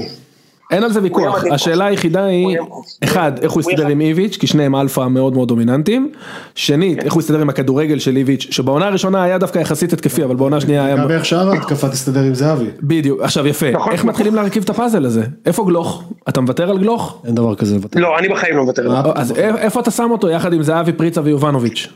[0.72, 1.44] אין על זה ויכוח.
[1.52, 2.58] השאלה היחידה היא,
[3.04, 6.12] אחד, איך הוא יסתדר עם איביץ', כי שניהם אלפא מאוד מאוד דומיננטיים,
[6.56, 10.36] שנית, איך הוא יסתדר עם הכדורגל של איביץ', שבעונה הראשונה היה דווקא יחסית התקפי, אבל
[10.36, 10.98] בעונה השנייה היה...
[10.98, 12.66] גם איך שאר ההתקפה תסתדר עם זהבי.
[12.84, 14.06] בדיוק, עכשיו יפה, נכון, איך.
[14.06, 15.24] מתחילים להרכיב את הפאזל הזה?
[15.46, 16.04] איפה גלוך?
[16.30, 17.22] אתה מוותר על גלוך?
[17.26, 18.00] אין דבר כזה לוותר.
[18.00, 18.92] לא, אני בחיים לא מוותר?
[19.16, 21.88] אז א- איפה אתה שם אותו יחד עם זהבי, פריצה ויובנוביץ'?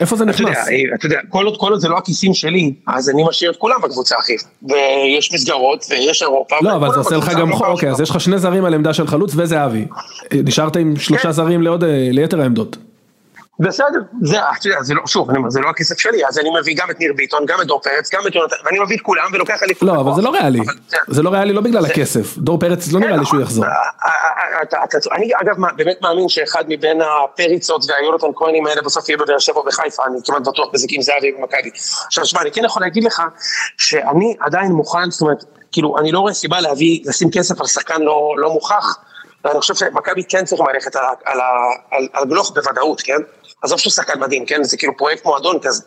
[0.00, 0.58] איפה זה נכנס?
[0.94, 3.76] אתה יודע, כל עוד, כל עוד זה לא הכיסים שלי, אז אני משאיר את כולם
[3.82, 4.36] בקבוצה, אחי.
[4.62, 6.56] ויש מסגרות, ויש אירופה.
[6.62, 8.00] לא, אבל זה עושה לך גם פעם אוקיי, אז.
[8.00, 9.84] יש לך שני זרים על עמדה של חלוץ וזהבי.
[10.34, 11.32] נשארת עם שלושה כן.
[11.32, 12.76] זרים אה, ליתר העמדות.
[13.60, 13.86] בסדר,
[14.22, 17.12] זה, יודע, זה לא, שוב, זה לא הכסף שלי, אז אני מביא גם את ניר
[17.16, 19.88] ביטון, גם את דור פרץ, גם את יונתן, ואני מביא את כולם ולוקח אליפות.
[19.88, 20.12] לא, אבל.
[20.14, 20.58] זה לא ריאלי.
[20.88, 22.36] זה- זה לא ריאלי לא בגלל הכסף.
[22.38, 23.64] דור פרץ לא נראה לי שהוא יחזור.
[23.64, 29.18] אה, אה, אה, אני אגב באמת מאמין שאחד מבין הפריצות והיונתן כהנים האלה בסוף יהיה
[29.18, 31.70] בבאר שבע בחיפה, אני כמעט בטוח בזה כי אם זהבי במכבי.
[32.06, 33.22] עכשיו שמע, אני כן יכול להגיד לך
[33.78, 38.00] שאני עדיין מוכן, זאת אומרת, כאילו, אני לא רואה סיבה להביא, לשים כסף על שחקן
[38.02, 38.98] לא לא מוכח,
[39.44, 41.40] ואני חושב שמכבי כן צריכים ללכת על על
[41.90, 43.18] על- על גלוך בוודאות, כן?
[43.62, 44.64] עזוב שהוא שחקן מדהים, כן?
[44.64, 45.82] זה כאילו פרויקט מועדון כזה.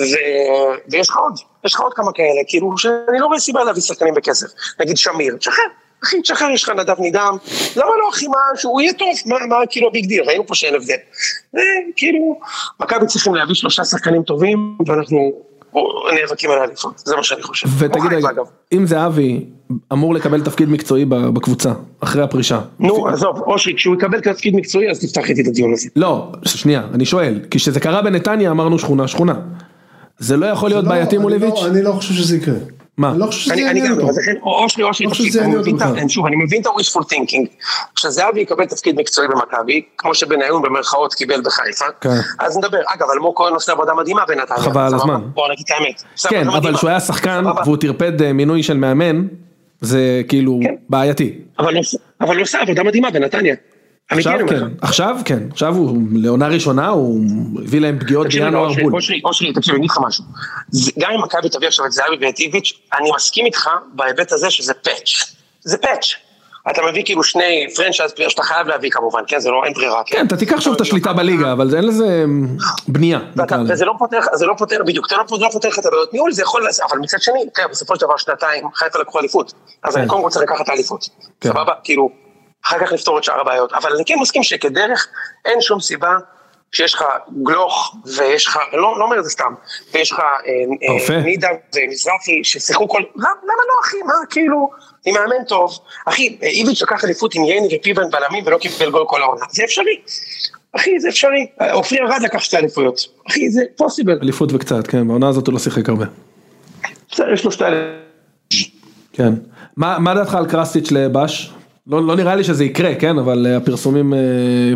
[0.00, 3.82] ו- ויש לך עוד, יש לך עוד כמה כאלה, כאילו, שאני לא רואה סיבה להביא
[3.82, 4.46] שחקנים בכסף.
[4.80, 5.64] נגיד שמיר, תשחרר.
[6.04, 7.36] אחי, תשחרר, יש לך נדב נידם,
[7.76, 10.54] למה לא אחי, מה, שהוא יהיה טוב, מה, מה כאילו ה big deal, ראינו פה
[10.54, 10.96] שאין הבדל.
[11.54, 12.38] וכאילו,
[12.80, 15.32] מכבי צריכים להביא שלושה שחקנים טובים, ואנחנו
[16.20, 17.68] נאבקים על האליפות, זה מה שאני חושב.
[17.78, 18.28] ותגיד רגע.
[18.72, 19.44] אם זהבי
[19.92, 22.60] אמור לקבל תפקיד מקצועי בקבוצה, אחרי הפרישה.
[22.80, 25.88] נו, עזוב, אושרי, כשהוא יקבל תפקיד מקצועי, אז תפתח איתי את הדיון הזה.
[25.96, 29.34] לא, שנייה, אני שואל, כי כשזה קרה בנתניה אמרנו שכונה שכונה.
[30.18, 31.62] זה לא יכול להיות לא, בעייתי מול אני לא- איביץ'?
[31.70, 32.54] אני לא חושב שזה יקרה.
[32.98, 33.10] מה?
[33.10, 34.08] אני לא חושב שזה אני, אני יעניין גם, אותו.
[34.08, 37.46] אז לכן, אושרי, אושרי, לא חושב תקשיב, שוב, אני מבין את ה-wishful thinking,
[37.94, 42.08] כשזהבי יקבל תפקיד מקצועי במכבי, כמו שבניון במרכאות קיבל בחיפה, כן.
[42.38, 44.94] אז נדבר, אגב, אלמוג כהן עושה עבודה מדהימה בנתניה, חבל על?
[44.94, 45.20] הזמן.
[45.34, 46.76] בוא נגיד את האמת, כן, אבל.
[46.76, 47.44] כשהוא היה שחקן.
[47.64, 49.26] והוא טרפד אה, מינוי של מאמן,
[49.80, 50.74] זה כאילו כן.
[50.88, 51.38] בעייתי.
[51.58, 51.74] אבל
[52.36, 53.54] הוא עושה עבודה מדהימה בנתניה.
[54.10, 54.66] עכשיו אומר כן.
[54.82, 57.20] עכשיו כן, עכשיו הוא לעונה ראשונה הוא
[57.64, 58.92] הביא להם פגיעות בינואר אושרי, בול.
[58.94, 60.24] אושרי, אושרי, תקשיב, אני אגיד לך משהו.
[60.70, 64.50] זה- גם אם מכבי תביא עכשיו את זהבי ואת איביץ', אני מסכים איתך בהיבט הזה
[64.50, 65.34] שזה patch.
[65.64, 66.06] זה patch.
[66.70, 69.40] אתה מביא כאילו שני franchise player שאתה חייב להביא כמובן, כן?
[69.40, 70.02] זה לא, אין ברירה.
[70.06, 72.24] כן, אתה תיקח שוב את השליטה בליגה, אבל אין לזה
[72.88, 73.18] בנייה.
[73.36, 73.72] נקרא לזה.
[73.72, 75.86] וזה לא פותר, לך- זה לא פותר, בדיוק, זה לא פותר לא פותר לך את
[75.86, 79.52] הבעיות ניהול, זה יכול, אבל מצד שני, תראה, בסופו של דבר שנתיים, חיפה לקחו אליפות.
[79.82, 81.08] אז אני קודם כל צריך לקחת את האליפות.
[81.40, 81.48] כן.
[81.48, 81.72] סבבה?
[81.84, 82.10] כאילו,
[82.66, 83.72] אחר כך לפתור את שאר הבעיות.
[83.72, 85.08] אבל אני כן מסכים שכדרך,
[85.44, 86.16] אין שום סיבה
[86.72, 87.04] שיש לך
[87.42, 89.54] גלוך, ויש לך, אני לא לא אומר את זה סתם,
[89.94, 91.14] ויש לך אה.
[91.14, 94.70] אה, נידה ומזרחי, ששיחקו כל, למה למה לא אחי, מה, כאילו,
[95.04, 95.78] עם מאמן טוב.
[96.06, 99.44] אחי, איביץ' לקח אליפות עם ייני ופיבן בלמים ולא קיבל גול כל העונה.
[99.50, 100.00] זה אפשרי.
[100.72, 101.46] אחי, זה אפשרי.
[101.72, 103.00] עופרי ארד לקח שתי אליפויות.
[103.30, 104.18] אחי, זה פוסיבל.
[104.22, 106.04] אליפות וקצת, כן, בעונה הזאת הוא לא שיחק הרבה.
[107.10, 108.06] בסדר, יש לו שתי אליפויות.
[109.12, 109.32] כן.
[109.76, 111.52] מה מה דעתך על קרסטיץ' לבש?
[111.86, 114.18] לא לא נראה לי שזה יקרה, כן, אבל אה, הפרסומים אה,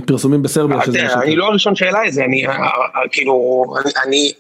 [0.07, 1.37] פרסומים בסרביה שזה מה תראה, אני.
[1.37, 2.53] לא הראשון שהעלה את זה, אני, אה,
[3.13, 4.33] כאילו, אני- אני,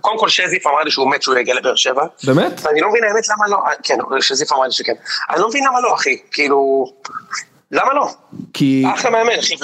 [0.00, 2.02] קודם כל שזיף אמר לי שהוא מת שהוא יגיע לבאר שבע.
[2.24, 2.60] באמת?
[2.64, 4.92] ואני לא מבין האמת למה לא, כן, שזיף אמר לי שכן.
[5.30, 6.84] אני לא מבין למה לא, אחי, כאילו,
[7.72, 8.08] למה לא?
[8.52, 8.84] כי...
[8.94, 9.54] אחלה מאמן, אחי,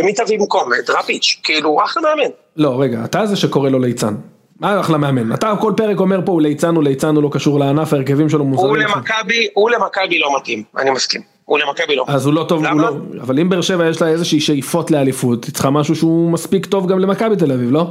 [0.00, 0.70] ומי תביא במקום?
[0.86, 2.30] דראפיץ', כאילו, אחלה מאמן.
[2.56, 4.14] לא, רגע, אתה זה שקורא לו ליצן.
[4.60, 5.32] מה אחלה מאמן?
[5.34, 8.40] אתה כל פרק אומר פה הוא ליצן, הוא ליצן, הוא לא קשור לענף, ההרכבים שלו
[8.40, 8.74] הוא מוזרים.
[8.76, 8.96] לך.
[8.96, 11.31] למכבי, הוא למכבי לא מתאים, אני מסכים.
[11.44, 12.04] הוא למכבי לא.
[12.08, 12.80] אז הוא לא טוב, הוא?
[12.80, 12.90] לא...
[13.20, 16.86] אבל אם באר שבע יש לה איזושהי שאיפות לאליפות, היא צריכה משהו שהוא מספיק טוב
[16.86, 17.86] גם למכבי תל אביב, לא?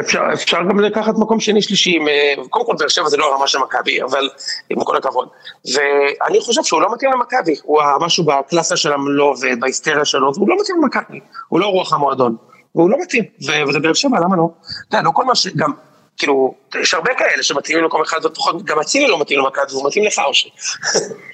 [0.00, 3.46] אפשר, אפשר גם לקחת מקום שני שלישי, אה, קודם כל באר שבע זה לא הרמה
[3.46, 4.28] של מכבי, אבל
[4.70, 5.28] עם כל הכבוד.
[5.74, 10.56] ואני חושב שהוא לא מתאים למכבי, הוא משהו בקלאסה של המלוא ובהיסטריה שלו, והוא לא
[10.60, 12.36] מתאים למכבי, הוא לא רוח המועדון,
[12.74, 13.24] והוא לא מתאים,
[13.68, 14.48] וזה באר שבע, למה לא?
[14.88, 15.46] אתה יודע, לא כל מה ש...
[15.46, 15.72] גם,
[16.18, 20.04] כאילו, יש הרבה כאלה שמתאימים למקום אחד ופחות, גם אצילי לא מתאים למכבי, והוא מתאים
[20.04, 20.50] לך אושרי.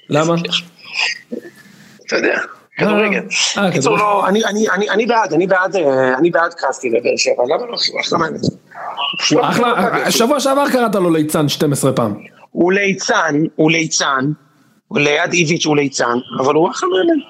[0.08, 0.34] למה?
[2.06, 2.40] אתה יודע,
[2.78, 3.22] כדורגל.
[3.58, 4.02] אה, קיצור, כדורגל.
[4.02, 4.28] לא,
[4.94, 8.36] אני- בעד, אני בעד, אה, אני בעד קרסטי בבאר שבע, למה לא, אחלה מאמן.
[9.40, 12.14] אחלה, שבוע שעבר קראת לו ליצן 12 פעם.
[12.50, 14.32] הוא ליצן, הוא ליצן,
[14.94, 17.20] ליד איביץ' הוא ליצן, אבל הוא אחלה מאמן.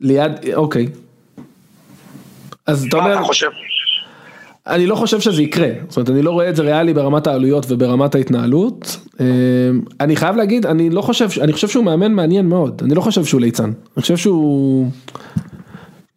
[0.00, 0.86] ליד, אוקיי.
[2.66, 3.50] אז אתה מה אומר, אתה חושב?
[4.66, 7.66] אני לא חושב שזה יקרה, זאת אומרת אני לא רואה את זה ריאלי ברמת העלויות
[7.68, 8.96] וברמת ההתנהלות.
[9.20, 9.26] אה,
[10.00, 13.24] אני חייב להגיד, אני לא חושב, אני חושב שהוא מאמן מעניין מאוד, אני לא חושב
[13.24, 14.90] שהוא ליצן, אני חושב שהוא,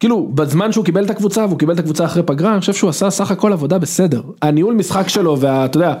[0.00, 2.90] כאילו בזמן שהוא קיבל את הקבוצה והוא קיבל את הקבוצה אחרי פגרה, אני חושב שהוא
[2.90, 4.22] עשה סך הכל עבודה בסדר.
[4.42, 5.94] הניהול משחק שלו ואתה יודע,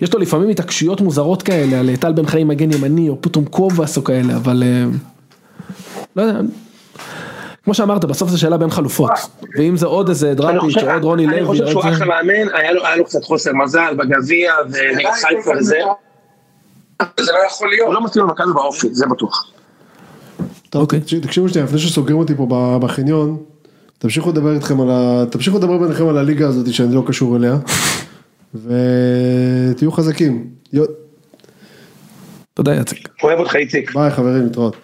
[0.00, 3.96] יש לו לפעמים התעקשויות מוזרות כאלה על טל בן חיים מגן ימני או פתאום קובאס
[3.96, 4.84] או כאלה, אבל אה,
[6.16, 6.40] לא יודע.
[7.64, 9.10] כמו שאמרת, בסוף זו שאלה בין חלופות,
[9.58, 12.96] ואם זה עוד איזה דראפיץ' או עוד רוני לוי, אני חושב שהוא אחלה מאמן, היה
[12.96, 15.78] לו- קצת חוסר מזל בגביע ונגד חיפה וזה.
[17.20, 17.86] זה לא יכול להיות.
[17.86, 19.50] הוא לא מתאים למכבי באופי, זה בטוח.
[20.70, 21.00] טוב, אוקיי.
[21.00, 22.46] תקשיב- תקשיבו שנייה, לפני שסוגרים אותי פה
[22.82, 23.36] בחניון,
[23.98, 25.24] תמשיכו לדבר איתכם על ה...
[25.30, 27.56] תמשיכו לדבר ביניכם על הליגה הזאת שאני לא קשור אליה,
[28.54, 30.46] ותהיו חזקים.
[32.54, 33.08] תודה יציק.
[33.22, 33.94] אוהב אותך איציק.
[33.94, 34.76] ביי חברים, להתראות.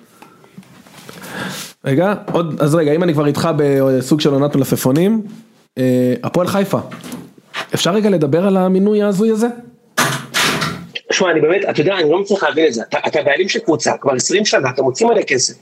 [1.85, 5.23] רגע, עוד, אז רגע, אם אני כבר איתך בסוג של עונת מלפפונים,
[5.79, 6.79] אה, הפועל חיפה.
[7.75, 9.47] אפשר רגע לדבר על המינוי ההזוי הזה?
[11.13, 12.83] שמע, אני באמת, אתה יודע, אני לא מצליח להבין את זה.
[12.83, 15.55] אתה- אתה בעלים של קבוצה, כבר 20 שנה, אתה מוציא מלא כסף.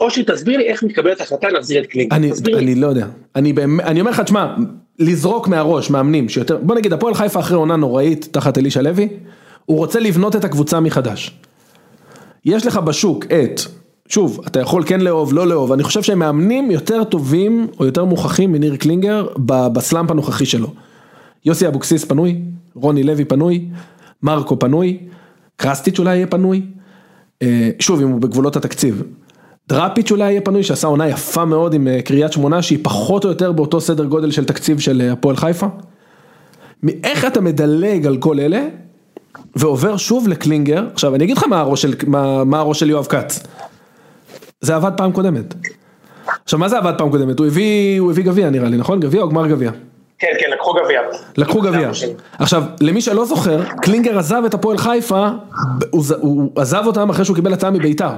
[0.00, 2.16] או שתסביר לי איך מתקבלת החלטה להחזיר את קלינגר.
[2.16, 2.62] אני, תסביר לי.
[2.64, 3.06] אני לא יודע.
[3.36, 4.54] אני באמת, אני אומר לך, תשמע,
[4.98, 9.08] לזרוק מהראש מאמנים שיותר, בוא נגיד הפועל חיפה אחרי עונה נוראית תחת אלישע לוי,
[9.66, 11.38] הוא רוצה לבנות את הקבוצה מחדש.
[12.44, 13.60] יש לך בשוק את,
[14.08, 18.04] שוב, אתה יכול כן לאהוב, לא לאהוב, אני חושב שהם מאמנים יותר טובים או יותר
[18.04, 20.72] מוכחים מניר קלינגר ב slump הנוכחי שלו.
[21.44, 22.40] יוסי אבוקסיס פנוי,
[22.74, 23.64] רוני לוי פנוי,
[24.22, 24.98] מרקו פנוי,
[25.56, 26.62] קרסטיץ' אולי יהיה פנוי,
[27.42, 29.02] אה, שוב אם הוא בגבולות התקציב.
[29.68, 33.28] דראפיץ' אולי יהיה פנוי שעשה עונה יפה מאוד עם אה, קריית שמונה שהיא פחות או
[33.28, 35.66] יותר באותו סדר גודל של תקציב של אה, הפועל חיפה.
[37.04, 38.66] איך אתה מדלג על כל אלה
[39.56, 43.06] ועובר שוב לקלינגר, עכשיו אני אגיד לך מה הראש של, מה, מה הראש של יואב
[43.06, 43.42] כץ,
[44.60, 45.54] זה עבד פעם קודמת.
[46.44, 47.38] עכשיו מה זה עבד פעם קודמת?
[47.38, 49.00] הוא הביא, הוא הביא גביע נראה לי, נכון?
[49.00, 49.70] גביע או גמר גביע?
[50.18, 51.00] כן, כן, לקחו גביע.
[51.36, 51.90] לקחו גביע.
[52.38, 55.28] עכשיו, למי שלא זוכר, קלינגר עזב את הפועל חיפה,
[55.90, 58.10] הוא, הוא עזב אותם אחרי שהוא קיבל הצעה מביתר.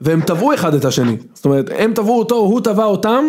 [0.00, 1.16] והם תבעו אחד את השני.
[1.34, 3.24] זאת אומרת, הם תבעו אותו, הוא תבע אותם,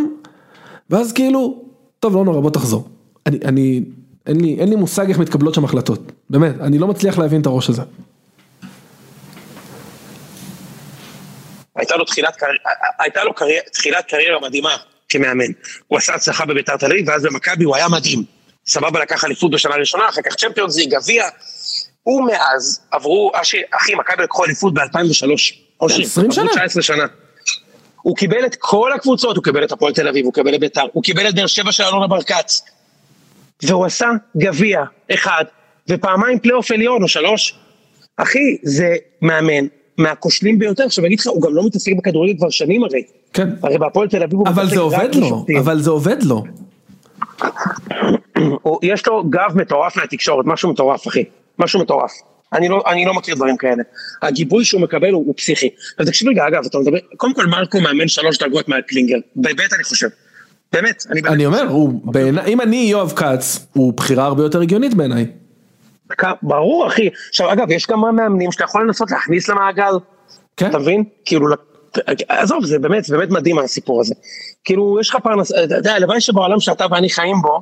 [0.90, 1.64] ואז כאילו,
[2.00, 2.88] טוב, לא נורא, בוא תחזור.
[3.26, 3.84] אני, אני,
[4.28, 6.12] אין לי, אין לי מושג איך מתקבלות שם החלטות.
[6.30, 7.82] באמת, אני לא מצליח להבין את הראש הזה.
[11.76, 14.78] הייתה לו תחילת קריירה, הייתה לו קריירה, תחילת קריירה מדהימה
[15.10, 15.52] כמאמן.
[15.88, 18.24] הוא עשה הצלחה בביתר תל אביב, ואז במכבי הוא היה מדהים.
[18.68, 21.26] סבבה לקח אליפות בשנה הראשונה, אחר כך צ'מפיונס ליג, גביע.
[22.08, 24.84] ומאז עברו, אשי, אחי, מכבי לקחו אליפות ב-2003.
[25.80, 26.50] 20 שנה.
[26.50, 27.06] 19 שנה.
[28.02, 30.86] הוא קיבל את כל הקבוצות, הוא קיבל את הפועל תל אביב, הוא קיבל את ביתר,
[30.94, 32.52] הוא קיבל את באר שבע של אלונה ברקת.
[33.64, 35.46] והוא עשה גביע אחד,
[35.90, 37.56] ופעמיים פלייאוף עליון או שלוש.
[38.18, 39.68] אחי, זה מאמן
[39.98, 40.84] מהכושלים ביותר.
[40.84, 43.04] עכשיו אני אגיד לך, הוא גם לא מתעסק בכדורגל כבר שנים הרי.
[43.34, 43.50] כן.
[43.64, 45.58] הרי בהפועל תל אביב הוא אבל זה עובד לו, בשופטים.
[45.58, 46.44] אבל זה עובד לו.
[48.92, 51.24] יש לו גב מטורף מהתקשורת, משהו מטורף אחי,
[51.60, 52.12] משהו מטורף.
[52.54, 53.84] אני לא, אני לא מכיר דברים כאלה.
[54.22, 55.70] הגיבוי שהוא מקבל הוא, הוא פסיכי.
[55.98, 59.74] אז תקשיב רגע, אגב, אתה מדבר, קודם כל מרקו מאמן שלוש דרגות מעל קלינגר, באמת
[59.74, 60.08] אני חושב.
[60.74, 61.34] באמת, אני באמת.
[61.34, 65.26] אני אומר, הוא בעיניי, אם אני יואב כץ, הוא בחירה הרבה יותר הגיונית בעיניי.
[66.42, 67.10] ברור אחי.
[67.30, 69.94] עכשיו אגב, יש כמה מאמנים שאתה יכול לנסות להכניס למעגל,
[70.58, 70.70] כן.
[70.70, 71.04] אתה מבין?
[71.26, 71.48] כאילו,
[72.28, 74.16] עזוב, זה באמת, זה באמת מדהים הסיפור הזה.
[74.64, 77.62] כאילו, יש לך פרנסה, אתה יודע, הלוואי שבעולם שאתה ואני חיים בו,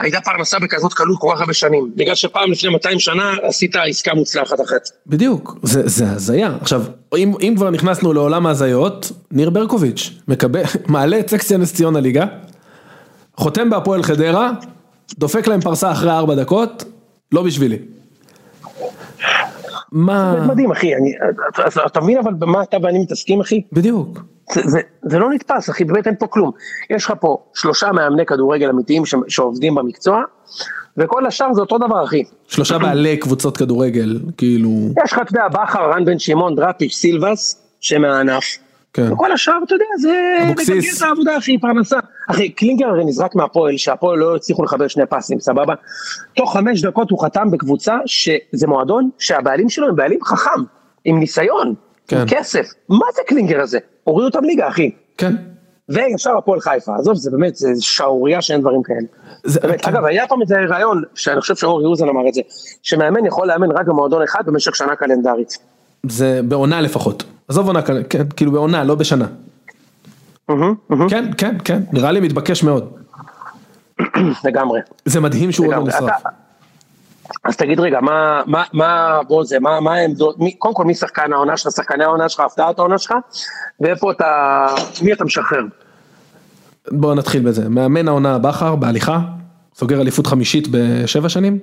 [0.00, 1.92] הייתה פרנסה בכזאת קלות כל כך הרבה שנים.
[1.96, 4.88] בגלל שפעם לפני 200 שנה עשית עסקה מוצלחת אחת.
[5.06, 6.52] בדיוק, זה, זה הזיה.
[6.60, 6.82] עכשיו,
[7.16, 12.24] אם, אם כבר נכנסנו לעולם ההזיות, ניר ברקוביץ', מקבל, מעלה את סקציה נס ציונה ליגה,
[13.36, 14.50] חותם בהפועל חדרה,
[15.18, 16.84] דופק להם פרסה אחרי ארבע דקות,
[17.32, 17.78] לא בשבילי.
[19.92, 20.34] מה...
[20.40, 21.12] זה מדהים אחי, אני,
[21.48, 23.62] אתה, אתה, אתה מבין אבל במה אתה ואני מתעסקים אחי?
[23.72, 24.18] בדיוק.
[24.52, 26.50] זה, זה, זה לא נתפס אחי, באמת אין פה כלום.
[26.90, 30.22] יש לך פה שלושה מאמני כדורגל אמיתיים ש, שעובדים במקצוע,
[30.96, 32.24] וכל השאר זה אותו דבר אחי.
[32.48, 34.70] שלושה בעלי קבוצות כדורגל, כאילו...
[35.04, 38.44] יש לך, אתה יודע, בכר, רן בן שמעון, דראפיץ', סילבס, שהם מהענף.
[38.92, 39.12] כן.
[39.12, 40.38] וכל השאר, אתה יודע, זה...
[40.46, 41.02] אבוקסיס.
[41.02, 41.98] את העבודה, אחי, פרנסה.
[42.30, 45.74] אחי, קלינגר הרי נזרק מהפועל, שהפועל לא הצליחו לחבר שני פסים, סבבה?
[46.36, 50.60] תוך חמש דקות הוא חתם בקבוצה שזה מועדון שהבעלים שלו הם בעלים חכם,
[51.04, 51.74] עם ניסיון,
[52.08, 52.16] כן.
[52.20, 52.66] עם כסף.
[52.88, 53.78] מה זה קלינגר הזה?
[54.04, 54.90] הורידו אותם ליגה, אחי.
[55.18, 55.32] כן.
[55.88, 59.06] וישר הפועל חיפה, עזוב, זה באמת, זה שערורייה שאין דברים כאלה.
[59.44, 59.90] זה- באמת, כן.
[59.90, 62.40] אגב, היה פעם איזה רעיון, שאני חושב שאורי אוזן אמר את זה,
[62.82, 65.58] שמאמן יכול לאמן רק במועדון אחד במשך שנה קלנדרית.
[66.06, 67.24] זה בעונה לפחות.
[67.48, 69.26] עזוב עונה, כאן, כן, כאילו בעונה, לא בשנה.
[71.08, 72.92] כן, כן, כן, נראה לי מתבקש מאוד.
[74.44, 74.80] לגמרי.
[75.04, 75.84] זה מדהים שהוא עוד לא.
[75.84, 76.22] נשרף.
[77.44, 80.94] אז תגיד רגע, מה, מה, מה, בוא זה, מה, מה העמדות, מי, קודם כל מי
[80.94, 83.12] שחקן העונה שלך, שחקני העונה שלך, הפתעת העונה שלך,
[83.80, 84.66] ואיפה אתה,
[85.02, 85.62] מי אתה משחרר?
[86.90, 87.68] בואו נתחיל בזה.
[87.68, 89.20] מאמן העונה בכר בהליכה,
[89.74, 91.58] סוגר אליפות חמישית בשבע שנים.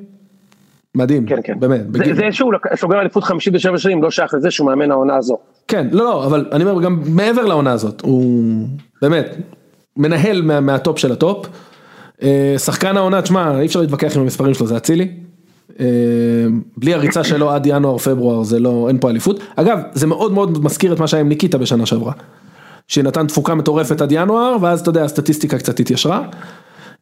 [0.95, 1.59] מדהים, כן, כן.
[1.59, 1.81] באמת.
[1.93, 5.37] זה, בגיל- זה שהוא סוגר אליפות 57 שנים, לא שייך לזה שהוא מאמן העונה הזו.
[5.67, 8.65] כן, לא, לא, אבל אני אומר גם מעבר לעונה הזאת, הוא
[9.01, 9.35] באמת
[9.97, 11.45] מנהל מה, מהטופ של הטופ.
[12.21, 15.11] אה, שחקן העונה, תשמע, אי אפשר להתווכח עם המספרים שלו, זה אצילי.
[15.79, 15.85] אה,
[16.77, 19.39] בלי הריצה שלו עד ינואר-פברואר זה לא, אין פה אליפות.
[19.55, 22.13] אגב, זה מאוד מאוד מזכיר את מה שהיה עם ניקיטה בשנה שעברה.
[22.87, 26.27] שנתן תפוקה מטורפת עד ינואר, ואז אתה יודע, הסטטיסטיקה קצת התיישרה.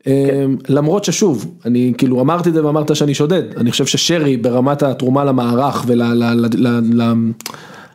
[0.07, 4.83] אה, למרות ששוב, אני כאילו אמרתי את זה ואמרת שאני שודד, אני חושב ששרי ברמת
[4.83, 5.85] התרומה למערך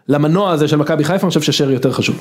[0.09, 2.21] ולמנוע הזה של מכבי חיפה, אני חושב ששרי יותר חשוב.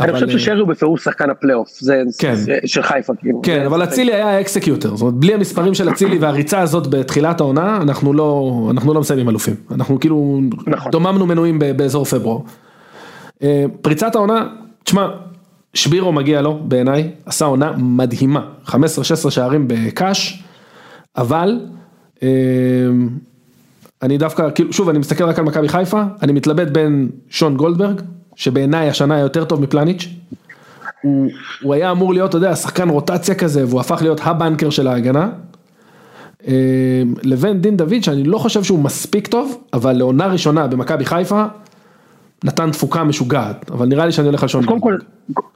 [0.00, 2.34] אני חושב ששרי הוא בפירוש שחקן הפלייאוף, זה, כן.
[2.66, 3.42] של חיפה כאילו.
[3.42, 7.40] כן, אבל אצילי היה ה executor, זאת אומרת בלי המספרים של אצילי והריצה הזאת בתחילת
[7.40, 10.92] העונה, אנחנו לא, אנחנו לא מסיימים אלופים, אנחנו כאילו נכון.
[10.92, 12.40] דוממנו מנויים באזור פברואר.
[13.42, 14.46] אה, פריצת העונה,
[14.84, 15.08] תשמע,
[15.74, 18.74] שבירו מגיע לו בעיניי, עשה עונה מדהימה, 15-16
[19.30, 20.44] שערים בקאש,
[21.16, 21.60] אבל
[22.22, 22.28] אה,
[24.02, 28.00] אני דווקא, כאילו, שוב אני מסתכל רק על מכבי חיפה, אני מתלבט בין שון גולדברג,
[28.36, 30.08] שבעיניי השנה יותר טוב מפלניץ',
[31.02, 31.30] הוא,
[31.62, 35.28] הוא היה אמור להיות, אתה יודע, שחקן רוטציה כזה, והוא הפך להיות הבנקר של ההגנה.
[36.48, 41.44] אה, לבין דין דוד, שאני לא חושב שהוא מספיק טוב, אבל לעונה ראשונה במכבי חיפה,
[42.44, 45.00] נתן תפוקה משוגעת, אבל נראה לי שאני הולך על שון גולדברג.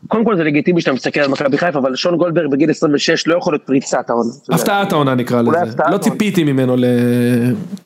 [0.09, 3.37] קודם כל זה לגיטימי שאתה מסתכל על מכבי חיפה, אבל שון גולדברג בגיל 26 לא
[3.37, 4.31] יכול להיות פריצת העונה.
[4.51, 5.99] הפתעת העונה נקרא לזה, לא.
[5.99, 6.85] ציפיתי ממנו ל...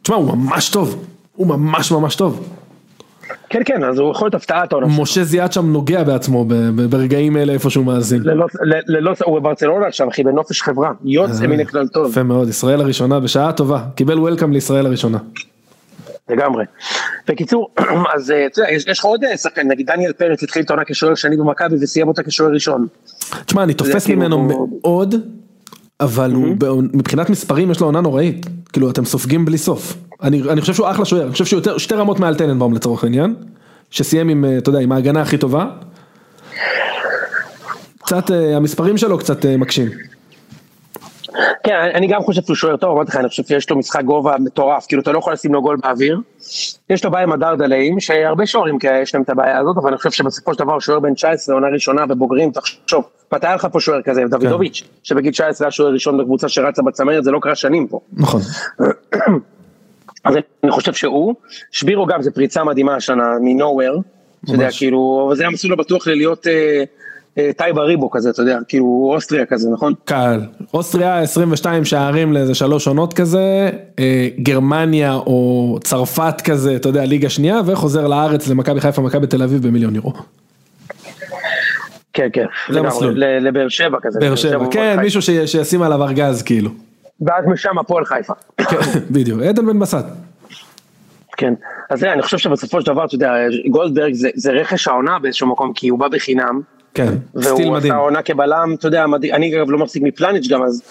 [0.02, 1.04] תשמע, הוא ממש טוב,
[1.36, 2.48] הוא ממש ממש טוב.
[3.48, 4.86] כן, כן, אז הוא יכול להיות הפתעת העונה.
[5.00, 6.44] משה זיאת שם נוגע בעצמו
[6.90, 8.22] ברגעים אלה איפה שהוא מאזין.
[8.86, 10.92] ללא, הוא בברצלונה עכשיו, אחי, בנופש חברה.
[11.04, 15.18] יוצא מן הכלל טוב, יפה מאוד, ישראל הראשונה בשעה טובה, קיבל וולקאם לישראל הראשונה.
[16.32, 16.64] לגמרי.
[17.28, 17.70] בקיצור,
[18.14, 20.84] אז אה, אתה יודע, יש לך עוד אה, שחקן, נגיד דניאל פרץ התחיל את העונה
[20.86, 22.86] כשוער שני במכבי וסיים אותה כשוער ראשון.
[23.46, 25.14] תשמע, אני תופס כאילו ממנו מאוד,
[26.00, 28.46] אבל בעונ- מבחינת מספרים יש לו עונה נוראית.
[28.72, 29.96] כאילו, אתם סופגים בלי סוף.
[30.22, 33.34] אני חושב שהוא אחלה שוער, אני חושב שהוא יותר, שתי רמות מעל טננבאום לצורך העניין,
[33.90, 35.66] שסיים עם, אה, אתה יודע, עם ההגנה הכי טובה.
[38.04, 39.88] קצת, המספרים שלו קצת מקשים.
[41.64, 44.36] כן, אני- גם חושב שהוא שוער טוב, אמרתי לך, אני חושב שיש לו משחק גובה
[44.38, 46.20] מטורף, כאילו אתה לא יכול לשים לו גול באוויר.
[46.90, 50.10] יש לו בעיה עם הדרדלאים, שהרבה שוערים יש להם את הבעיה הזאת, אבל אני חושב
[50.10, 54.02] שבסופו של דבר שוער בן 19, עונה ראשונה ובוגרים, תחשוב, מתי היה לך פה שוער
[54.02, 58.00] כזה, דוידוביץ', שבגיל 19 היה שוער ראשון בקבוצה שרצה בצמרת, זה לא קרה שנים פה.
[58.12, 58.40] נכון.
[60.24, 61.34] אז אני חושב שהוא,
[61.70, 63.24] שבירו גם זה פריצה מדהימה השנה,
[64.44, 64.78] אתה יודע, ממש.
[64.78, 66.84] כאילו, זה המסלול הבטוח ללהיות אה,
[67.56, 69.92] טייבה ריבו כזה, אתה יודע, כאילו אוסטריה כזה, נכון?
[70.04, 70.40] קל.
[70.74, 77.28] אוסטריה 22 שערים לאיזה שלוש עונות כזה, אה, גרמניה או צרפת כזה, אתה יודע, ליגה
[77.30, 80.12] שנייה, וחוזר לארץ למכבי חיפה, מכבי תל אביב במיליון יורו.
[82.12, 83.24] כן, כן, זה לגמרי, המסלול.
[83.24, 84.20] ל- לבאר שבע כזה.
[84.20, 85.00] באר שבע, כן.
[85.00, 86.70] מישהו שישים עליו ארגז כאילו.
[87.26, 88.32] ואז משם הפועל חיפה.
[88.58, 88.76] כן,
[89.10, 90.04] בדיוק, עדן בן בסט.
[91.36, 91.54] כן,
[91.90, 93.32] אז אני חושב שבסופו של דבר, אתה יודע,
[93.70, 96.60] גולדברג זה רכש העונה באיזשהו מקום, כי הוא בא בחינם,
[96.94, 97.06] כן,
[97.40, 97.92] סטיל והוא מדהים.
[97.92, 100.82] עשה עונה כבלם, אתה יודע, מדהים, אני אגב לא מחזיק מפלניץ' גם אז,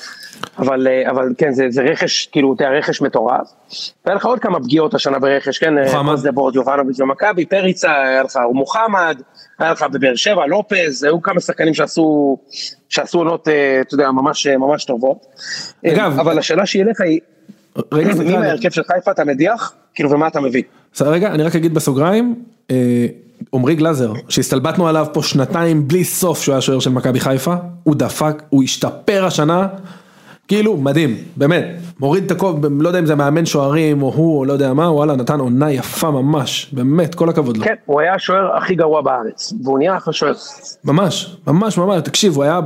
[0.58, 3.48] אבל, אה, אבל כן, זה, זה רכש, כאילו, אתה רכש מטורף.
[4.06, 6.28] והיה לך עוד כמה פגיעות השנה ברכש, כן, מוחמד.
[6.28, 9.22] דבורד, יובנוביץ' במכבי, פריצה, היה לך מוחמד,
[9.60, 12.38] היה לך בבאר שבע, לופז, היו כמה שחקנים שעשו,
[12.90, 15.26] שעשו עונות, אה, אתה יודע, ממש, ממש טובות.
[15.88, 17.20] אגב, אבל השאלה שהיא אליך היא,
[17.92, 20.64] רגע, מי מההרכב של חיפה אתה מדיח, כאילו, ומה אתה מביא?
[21.02, 22.36] רגע, אני רק אגיד בסוגריים,
[22.72, 23.06] אה,
[23.54, 27.96] עמרי גלאזר, שהסתלבטנו עליו פה שנתיים בלי סוף שהוא היה שוער של מכבי חיפה, הוא
[27.96, 29.68] דפק, הוא השתפר השנה,
[30.48, 31.66] כאילו מדהים, באמת,
[32.00, 34.92] מוריד את הכובע, לא יודע אם זה מאמן שוערים או הוא או לא יודע מה,
[34.92, 39.02] וואלה נתן עונה יפה ממש, באמת, כל הכבוד לו, כן, הוא היה השוער הכי גרוע
[39.02, 40.34] בארץ, והוא נהיה אחלה שוער.
[40.84, 42.60] ממש, ממש ממש, תקשיב, הוא היה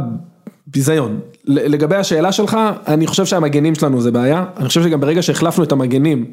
[0.76, 1.20] ביזיון.
[1.46, 2.58] לגבי השאלה שלך,
[2.88, 6.26] אני חושב שהמגנים שלנו זה בעיה, אני חושב שגם ברגע שהחלפנו את המגנים,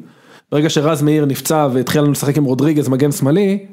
[0.51, 3.65] ברגע שרז מאיר נפצע והתחיל לנו לשחק עם רודריגז מגן שמאלי,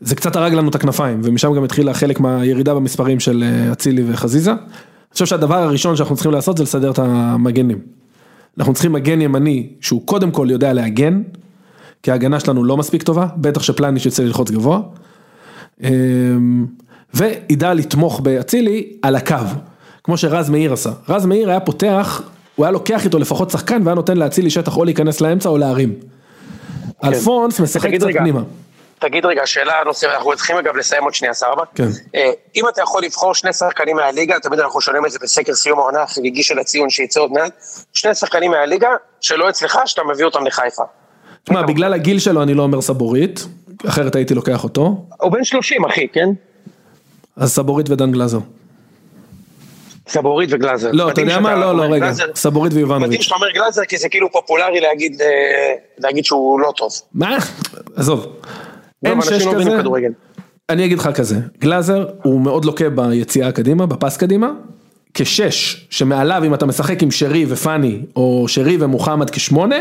[0.00, 4.02] זה קצת הרג לנו את הכנפיים, ומשם גם התחילה חלק מהירידה במספרים של אה, אצילי
[4.06, 4.50] וחזיזה.
[4.50, 7.78] אני חושב שהדבר הראשון שאנחנו צריכים לעשות זה לסדר את המגנים.
[8.58, 11.22] אנחנו צריכים מגן ימני שהוא קודם כל יודע להגן,
[12.02, 14.80] כי ההגנה שלנו לא מספיק טובה, בטח שפלניץ' יוצא ללחוץ גבוה.
[15.82, 16.66] אמ,
[17.14, 19.36] וידע לתמוך באצילי על הקו,
[20.06, 20.90] כמו שרז מאיר עשה.
[21.08, 22.22] רז מאיר היה פותח,
[22.56, 25.94] הוא היה לוקח איתו לפחות שחקן והיה נותן לאצילי שטח או להיכנס לאמצע או להרים.
[27.04, 28.20] אלפונס משחק קצת רגע.
[28.20, 28.40] פנימה.
[28.98, 31.62] תגיד רגע, שאלה נוספת, אנחנו צריכים אגב לסיים עוד שנייה, סבבה?
[31.74, 31.88] כן.
[32.14, 35.78] אה, אם אתה יכול לבחור שני שחקנים מהליגה, תמיד אנחנו שואלים את זה בסקר סיום
[35.78, 37.52] העונה החגיגי של הציון שיצא עוד מעט,
[37.92, 38.88] שני שחקנים מהליגה,
[39.20, 40.82] שלא אצלך, שאתה מביא אותם לחיפה.
[41.44, 43.46] תשמע, בגלל הגיל שלו אני לא אומר סבורית,
[43.88, 46.28] אחרת הייתי לוקח אותו, הוא בן 30 אחי, כן?
[47.36, 48.38] אז סבורית ודן גלאזר.
[50.08, 50.90] סבורית וגלאזר.
[50.92, 51.54] לא, אתה מדהים יודע מה?
[51.54, 52.12] לא, לא, רגע.
[52.34, 53.20] סבורית מדהים ויובנוביץ'.
[53.20, 55.26] שאתה אומר גלאזר, כי זה כאילו פופולרי להגיד, אה,
[55.98, 56.90] להגיד שהוא לא טוב.
[57.14, 57.36] מה?
[57.96, 58.26] עזוב.
[59.04, 60.08] אין גם אנשים שש לא כזה.
[60.68, 64.50] אני אגיד לך כזה, גלאזר הוא מאוד לוקה ביציאה קדימה, בפס קדימה,
[65.14, 69.76] כשש, שמעליו אם אתה משחק עם שרי ופאני, או שרי ומוחמד כשמונה,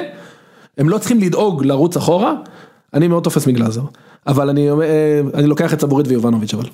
[0.77, 2.33] הם לא צריכים לדאוג לרוץ אחורה,
[2.93, 3.81] אני מאוד תופס מגלאזר.
[4.27, 6.65] אבל אני, אה, אני לוקח את סבורית ויובנוביץ' אבל.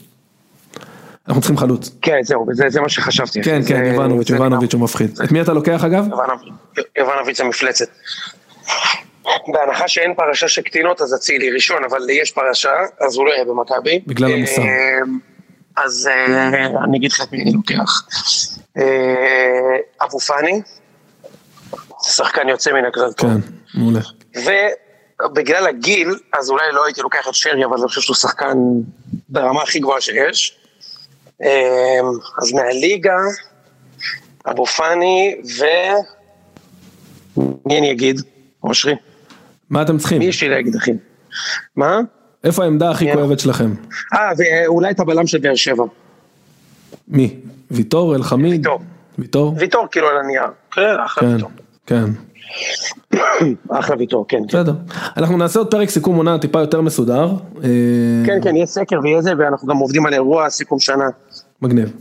[1.28, 1.90] אנחנו צריכים חלוץ.
[2.02, 3.44] כן, זהו, זה, זה מה שחשבתי.
[3.44, 5.20] כן, כן, יובנוביץ', יובנוביץ' הוא מפחיד.
[5.24, 6.06] את מי אתה לוקח אגב?
[6.10, 7.88] יובנוביץ'- יובנוביץ' זה מפלצת.
[9.48, 12.70] בהנחה שאין פרשה של קטינות אז אצילי ראשון, אבל יש פרשה,
[13.08, 14.00] אז הוא לא יהיה במכבי.
[14.08, 14.62] בגלל המוסר.
[14.62, 15.00] אה,
[15.78, 18.02] אז אה, אני אגיד לך את מי אני לוקח.
[18.78, 18.84] אה,
[20.06, 20.62] אבו פאני,
[22.04, 23.30] שחקן יוצא מן הכלל טוב.
[23.32, 23.38] כן,
[23.80, 24.00] מעולה.
[25.26, 28.58] ובגלל הגיל, אז אולי לא הייתי לוקח את שרי, אבל אני חושב שהוא שחקן
[29.30, 30.61] ברמה הכי גבוהה שיש.
[31.44, 32.00] אה,
[32.42, 33.18] אז מהליגה,
[34.50, 35.64] אבו פאני ו...
[37.66, 38.22] מי אני אגיד?
[38.64, 38.96] אושרי.
[39.70, 40.20] מה אתם צריכים?
[40.20, 40.92] מי יש לי להגיד, אחי?
[41.76, 42.00] מה?
[42.44, 43.14] איפה העמדה הכי כן.
[43.14, 43.74] כואבת שלכם?
[44.14, 45.84] אה, ואולי את הבלם של באר שבע.
[47.08, 47.36] מי?
[47.72, 48.52] ויטור, אלחמיד?
[48.52, 48.80] ויטור.
[49.20, 49.54] ויטור?
[49.58, 50.44] ויטור כאילו על הנייר.
[50.72, 51.50] כן, אחלה כן, ויטור.
[51.86, 52.06] כן.
[53.80, 54.38] אחלה ויטור, כן.
[54.38, 54.48] כן.
[54.48, 54.74] בסדר.
[55.18, 57.30] אנחנו נעשה עוד פרק סיכום עונה טיפה יותר מסודר.
[57.64, 57.70] אה,
[58.26, 61.10] כן, כן, יהיה סקר ויהיה זה, ואנחנו גם עובדים על אירוע סיכום שנה.
[61.62, 61.94] מגניב.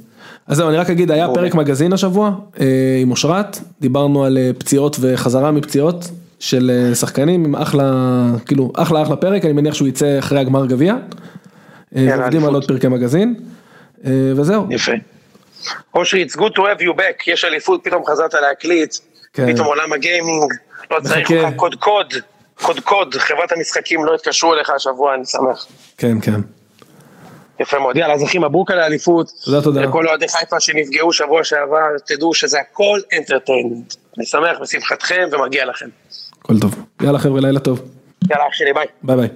[0.46, 1.42] אז זהו, אני רק אגיד, היה מעולה.
[1.42, 2.30] פרק מגזין השבוע
[2.61, 2.66] אה,
[3.00, 6.04] עם אושרת, דיברנו על אה, פציעות וחזרה מפציעות
[6.38, 7.92] של אה, שחקנים, עם אחלה,
[8.46, 10.94] כאילו, אחלה אחלה פרק, אני מניח שהוא יצא אחרי הגמר גביע.
[11.92, 12.54] יאללה, ועובדים על.
[12.54, 13.34] עוד פרקי מגזין.
[14.36, 14.66] וזהו.
[14.70, 14.92] יפה.
[15.94, 18.96] אושרי, it's good to have you back, יש אליפות, פתאום חזרת להקליט,
[19.32, 19.52] כן.
[19.52, 20.53] פתאום עולם ה gaming,
[20.90, 21.48] לא צריך מחכה.
[21.48, 22.14] לך קוד קוד,
[22.62, 25.66] קוד קוד, חברת המשחקים לא התקשרו אליך השבוע, אני שמח.
[25.98, 26.40] כן, כן.
[27.61, 29.32] יפה מאוד, יאללה, אז אחי מברוק על האליפות.
[29.44, 29.80] תודה, תודה.
[29.80, 33.95] לכל אוהדי חיפה שנפגעו שבוע שעבר, תדעו שזה הכל entertainment.
[34.18, 35.88] אני שמח בשמחתכם ומגיע לכם.
[36.42, 36.74] הכל טוב.
[37.02, 37.80] יאללה חבר'ה, לילה טוב.
[38.30, 38.86] יאללה, אח שלי, ביי.
[39.02, 39.28] ביי ביי.